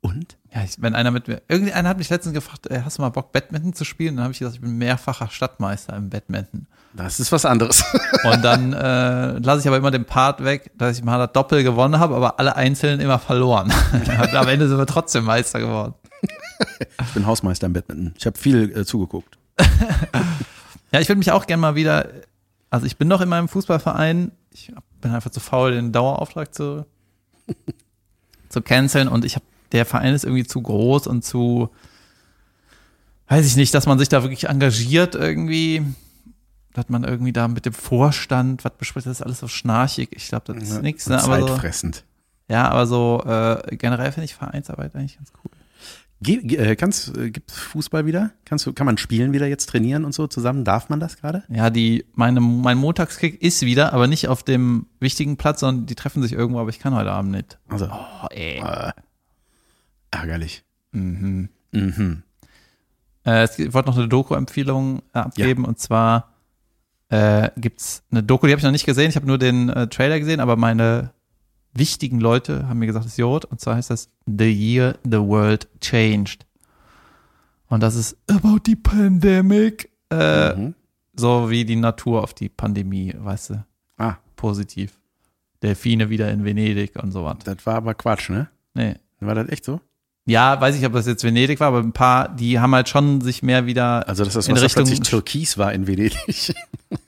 [0.00, 0.36] Und?
[0.54, 3.08] Ja, ich, wenn einer mit mir, irgendeiner hat mich letztens gefragt, äh, hast du mal
[3.08, 4.16] Bock, Badminton zu spielen?
[4.16, 6.66] Dann habe ich gesagt, ich bin mehrfacher Stadtmeister im Badminton.
[6.94, 7.84] Das ist was anderes.
[8.24, 11.62] Und dann äh, lasse ich aber immer den Part weg, dass ich mal das Doppel
[11.62, 13.72] gewonnen habe, aber alle Einzelnen immer verloren.
[14.32, 15.94] Am Ende sind wir trotzdem Meister geworden.
[17.02, 18.14] Ich bin Hausmeister im Badminton.
[18.16, 19.36] Ich habe viel äh, zugeguckt.
[20.92, 22.08] Ja, ich würde mich auch gerne mal wieder,
[22.70, 26.86] also ich bin noch in meinem Fußballverein, ich bin einfach zu faul, den Dauerauftrag zu,
[28.48, 31.70] zu canceln und ich habe, der Verein ist irgendwie zu groß und zu,
[33.28, 35.82] weiß ich nicht, dass man sich da wirklich engagiert irgendwie,
[36.74, 40.10] dass man irgendwie da mit dem Vorstand, was bespricht, das ist alles so schnarchig.
[40.12, 41.22] Ich glaube, das ist nichts, ne?
[41.22, 42.04] aber so, Zeitfressend.
[42.48, 45.50] ja, aber so äh, generell finde ich Vereinsarbeit eigentlich ganz cool.
[46.20, 48.32] Ge äh, kannst, äh, gibt's Fußball wieder?
[48.44, 50.64] Kannst du, kann man spielen wieder jetzt trainieren und so zusammen?
[50.64, 51.44] Darf man das gerade?
[51.48, 55.94] Ja, die, meine, mein Montagskick ist wieder, aber nicht auf dem wichtigen Platz, sondern die
[55.94, 57.58] treffen sich irgendwo, aber ich kann heute Abend nicht.
[57.68, 58.58] Also, Oh, ey.
[58.58, 58.90] äh,
[60.10, 60.64] ärgerlich.
[60.92, 61.48] Mhm.
[61.72, 62.22] Mhm.
[63.24, 66.32] Äh, es gibt- ich wollte noch eine Doku-Empfehlung äh, abgeben und zwar
[67.10, 69.86] äh, gibt's eine Doku, die habe ich noch nicht gesehen, ich habe nur den äh,
[69.88, 71.12] Trailer gesehen, aber meine
[71.72, 75.18] wichtigen Leute haben mir gesagt, es ist Jod und zwar heißt das The Year the
[75.18, 76.44] World Changed.
[77.68, 80.74] Und das ist about the pandemic, äh, Mhm.
[81.14, 83.64] so wie die Natur auf die Pandemie, weißt du,
[83.98, 84.98] Ah, positiv.
[85.62, 87.38] Delfine wieder in Venedig und so was.
[87.44, 88.48] das war aber Quatsch, ne?
[88.74, 88.94] Nee.
[89.20, 89.80] War das echt so?
[90.28, 93.22] Ja, weiß ich, ob das jetzt Venedig war, aber ein paar, die haben halt schon
[93.22, 96.54] sich mehr wieder Also, dass das in Wasser Richtung plötzlich türkis war in Venedig.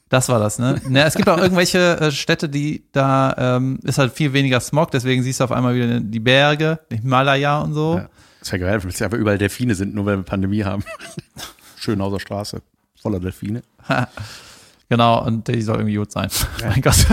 [0.09, 0.81] Das war das, ne?
[0.89, 4.91] ne es gibt auch irgendwelche äh, Städte, die da ähm, ist halt viel weniger Smog,
[4.91, 7.99] deswegen siehst du auf einmal wieder die Berge, die Himalaya und so.
[7.99, 8.09] Ja.
[8.41, 10.83] Ist ja geil, weil es einfach überall Delfine sind, nur weil wir Pandemie haben.
[11.77, 12.61] Schönhauser Straße,
[13.01, 13.63] voller Delfine.
[14.93, 16.29] Genau, und die soll irgendwie gut sein.
[16.65, 17.07] mein Gott.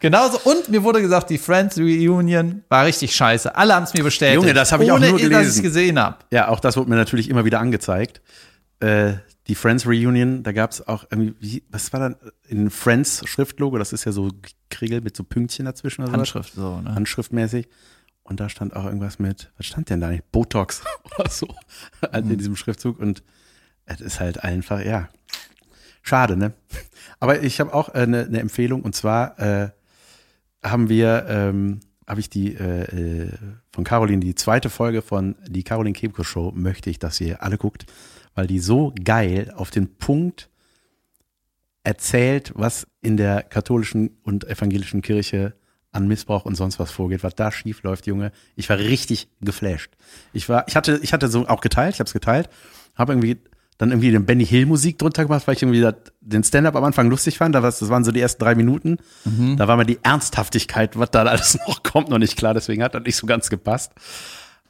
[0.00, 3.54] Genauso, und mir wurde gesagt, die Friends Reunion war richtig scheiße.
[3.56, 4.36] Alle haben es mir bestätigt.
[4.36, 5.50] Junge, das hab ich auch ohne, nur dass ich gelesen.
[5.56, 6.18] es gesehen habe.
[6.30, 8.20] Ja, auch das wurde mir natürlich immer wieder angezeigt.
[8.80, 9.14] Äh,
[9.48, 13.78] die Friends Reunion, da gab es auch irgendwie, wie, was war da in Friends Schriftlogo,
[13.78, 14.30] das ist ja so
[14.70, 16.16] Kriegel mit so Pünktchen dazwischen oder so.
[16.18, 16.94] Handschrift so, ne?
[16.94, 17.68] Handschriftmäßig.
[18.22, 20.30] Und da stand auch irgendwas mit, was stand denn da nicht?
[20.30, 20.82] Botox
[21.18, 21.48] oder so
[22.12, 22.32] halt Mhm.
[22.32, 23.00] in diesem Schriftzug.
[23.00, 23.22] Und
[23.86, 25.08] es ist halt einfach, ja,
[26.02, 26.52] schade, ne?
[27.20, 29.70] Aber ich habe auch eine äh, ne Empfehlung und zwar äh,
[30.62, 33.32] haben wir, ähm, habe ich die äh, äh,
[33.70, 37.58] von Caroline, die zweite Folge von die Caroline Kebko Show, möchte ich, dass ihr alle
[37.58, 37.86] guckt,
[38.34, 40.48] weil die so geil auf den Punkt
[41.84, 45.54] erzählt, was in der katholischen und evangelischen Kirche
[45.90, 48.32] an Missbrauch und sonst was vorgeht, was da schief läuft, Junge.
[48.56, 49.92] Ich war richtig geflasht.
[50.32, 52.50] Ich war, ich hatte, ich hatte so auch geteilt, ich habe es geteilt,
[52.94, 53.38] habe irgendwie
[53.78, 56.84] dann irgendwie den Benny Hill Musik drunter gemacht, weil ich irgendwie das, den Stand-up am
[56.84, 57.54] Anfang lustig fand.
[57.54, 58.98] Das waren so die ersten drei Minuten.
[59.56, 62.54] Da war mir die Ernsthaftigkeit, was da alles noch kommt, noch nicht klar.
[62.54, 63.92] Deswegen hat das nicht so ganz gepasst.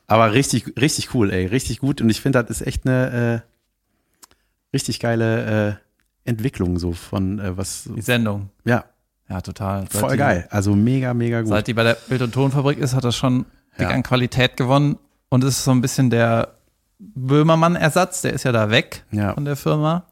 [0.07, 2.01] Aber richtig, richtig cool, ey, richtig gut.
[2.01, 4.27] Und ich finde, das ist echt eine äh,
[4.75, 5.79] richtig geile
[6.25, 7.89] äh, Entwicklung so von äh, was.
[7.95, 8.51] Die Sendung.
[8.65, 8.85] Ja,
[9.29, 9.83] Ja, total.
[9.91, 10.47] Seit voll die- geil.
[10.51, 11.49] Also mega, mega gut.
[11.51, 13.47] Seit die bei der Bild- und Tonfabrik ist, hat das schon
[13.79, 13.95] dick Ja.
[13.95, 14.99] an Qualität gewonnen.
[15.31, 16.55] Und es ist so ein bisschen der
[16.99, 19.35] Böhmermann-Ersatz, der ist ja da weg Ja.
[19.35, 20.05] von der Firma.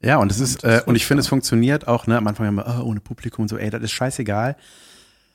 [0.00, 2.56] Ja, und es ist, äh, und ich finde, es funktioniert auch, ne, am Anfang haben
[2.56, 4.56] wir, oh, ohne Publikum und so, ey, das ist scheißegal.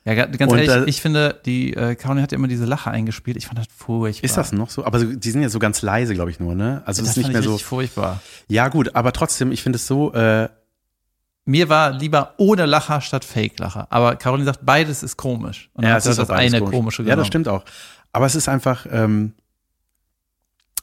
[0.05, 2.65] Ja, ga- ganz Und, ehrlich, äh, ich finde, die äh, Caroline hat ja immer diese
[2.65, 3.35] Lache eingespielt.
[3.35, 4.23] Ich fand das furchtbar.
[4.23, 4.85] Ist das noch so?
[4.85, 6.81] Aber so, die sind ja so ganz leise, glaube ich, nur, ne?
[6.85, 7.57] Also das ist nicht fand mehr ich so.
[7.57, 8.21] furchtbar.
[8.47, 10.47] Ja, gut, aber trotzdem, ich finde es so, äh,
[11.45, 13.87] Mir war lieber ohne Lacher statt Fake-Lacher.
[13.89, 15.71] Aber Caroline sagt, beides ist komisch.
[15.73, 16.75] Und sie das auch beides eine komisch.
[16.77, 17.19] komische Ja, genommen.
[17.21, 17.65] das stimmt auch.
[18.13, 19.33] Aber es ist einfach, ähm,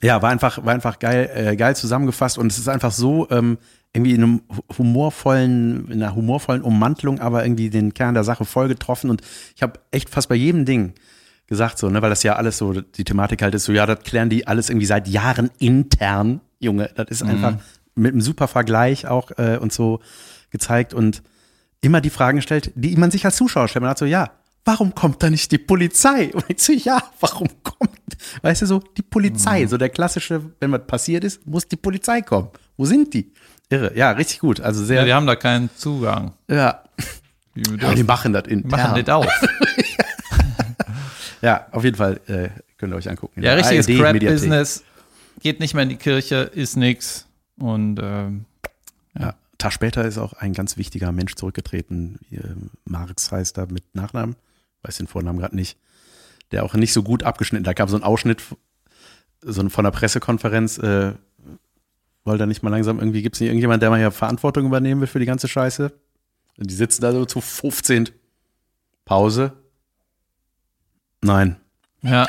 [0.02, 3.58] ja, war einfach, war einfach geil, äh, geil zusammengefasst und es ist einfach so ähm,
[3.92, 8.44] irgendwie in einem hu- humorvollen, in einer humorvollen Ummantelung, aber irgendwie den Kern der Sache
[8.44, 9.22] voll getroffen und
[9.54, 10.92] ich habe echt fast bei jedem Ding
[11.46, 14.00] gesagt so, ne, weil das ja alles so die Thematik halt ist so, ja, das
[14.00, 17.56] klären die alles irgendwie seit Jahren intern, Junge, das ist einfach
[17.94, 20.00] mit einem super Vergleich auch äh, und so
[20.50, 21.22] gezeigt und
[21.80, 23.82] immer die Fragen stellt, die man sich als Zuschauer stellt.
[23.82, 24.30] Man hat so, ja,
[24.66, 26.30] warum kommt da nicht die Polizei?
[26.34, 27.90] Und ich so, ja, warum kommt,
[28.42, 29.68] weißt du so, die Polizei, Mhm.
[29.68, 32.50] so der klassische, wenn was passiert ist, muss die Polizei kommen.
[32.76, 33.32] Wo sind die?
[33.70, 34.60] Irre, ja, richtig gut.
[34.60, 36.32] Also Ja, sehr, die ja, haben da keinen Zugang.
[36.48, 36.82] ja.
[37.54, 39.26] Die, die machen das in die machen nicht auf.
[41.42, 42.48] Ja, auf jeden Fall äh,
[42.78, 43.42] könnt ihr euch angucken.
[43.42, 43.86] Ja, richtiges.
[43.86, 44.84] Crap-Business.
[45.40, 47.26] Geht nicht mehr in die Kirche, ist nix.
[47.58, 48.46] Und ähm,
[49.18, 49.34] Ja.
[49.58, 52.18] Tag später ist auch ein ganz wichtiger Mensch zurückgetreten.
[52.28, 54.36] Hier, Marx heißt er mit Nachnamen,
[54.86, 55.78] weiß den Vornamen gerade nicht.
[56.52, 57.64] Der auch nicht so gut abgeschnitten.
[57.64, 58.42] Da gab so ein Ausschnitt
[59.42, 60.78] so von der Pressekonferenz.
[60.78, 61.12] Äh,
[62.24, 65.00] wollte er nicht mal langsam irgendwie, gibt es nicht irgendjemand, der mal hier Verantwortung übernehmen
[65.00, 65.92] will für die ganze Scheiße?
[66.58, 68.10] Und die sitzen da so zu 15.
[69.04, 69.52] Pause.
[71.20, 71.56] Nein.
[72.02, 72.10] ja.
[72.10, 72.26] ja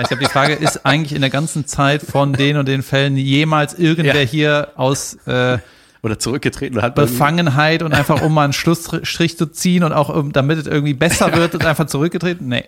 [0.00, 3.16] ich glaube, die Frage ist eigentlich in der ganzen Zeit von den und den Fällen
[3.16, 4.28] jemals irgendwer Ja.
[4.28, 5.58] hier aus äh,
[6.02, 10.08] Oder zurückgetreten und hat Befangenheit und einfach um mal einen Schlussstrich zu ziehen und auch
[10.08, 12.48] um, damit es irgendwie besser wird und einfach zurückgetreten?
[12.48, 12.64] Nee.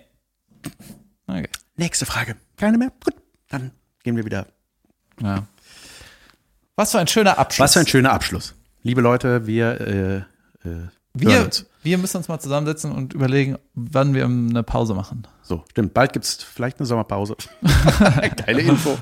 [1.27, 1.49] Okay.
[1.77, 2.37] Nächste Frage.
[2.57, 2.93] Keine mehr?
[3.03, 3.15] Gut.
[3.49, 3.71] Dann
[4.03, 4.47] gehen wir wieder
[5.21, 5.47] Ja.
[6.77, 7.65] Was für ein schöner Abschluss.
[7.65, 8.55] Was für ein schöner Abschluss.
[8.83, 10.17] Liebe Leute, wir, äh,
[10.69, 11.67] äh, wir, uns.
[11.83, 15.27] wir müssen uns mal zusammensetzen und überlegen, wann wir eine Pause machen.
[15.43, 15.95] So, stimmt.
[15.95, 17.37] Bald gibt's vielleicht eine Sommerpause.
[18.47, 18.99] Geile Info.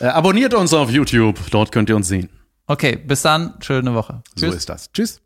[0.00, 1.38] Äh, abonniert uns auf YouTube.
[1.50, 2.28] Dort könnt ihr uns sehen.
[2.66, 3.54] Okay, bis dann.
[3.60, 4.22] Schöne Woche.
[4.36, 4.90] So ist das.
[4.92, 5.20] Tschüss.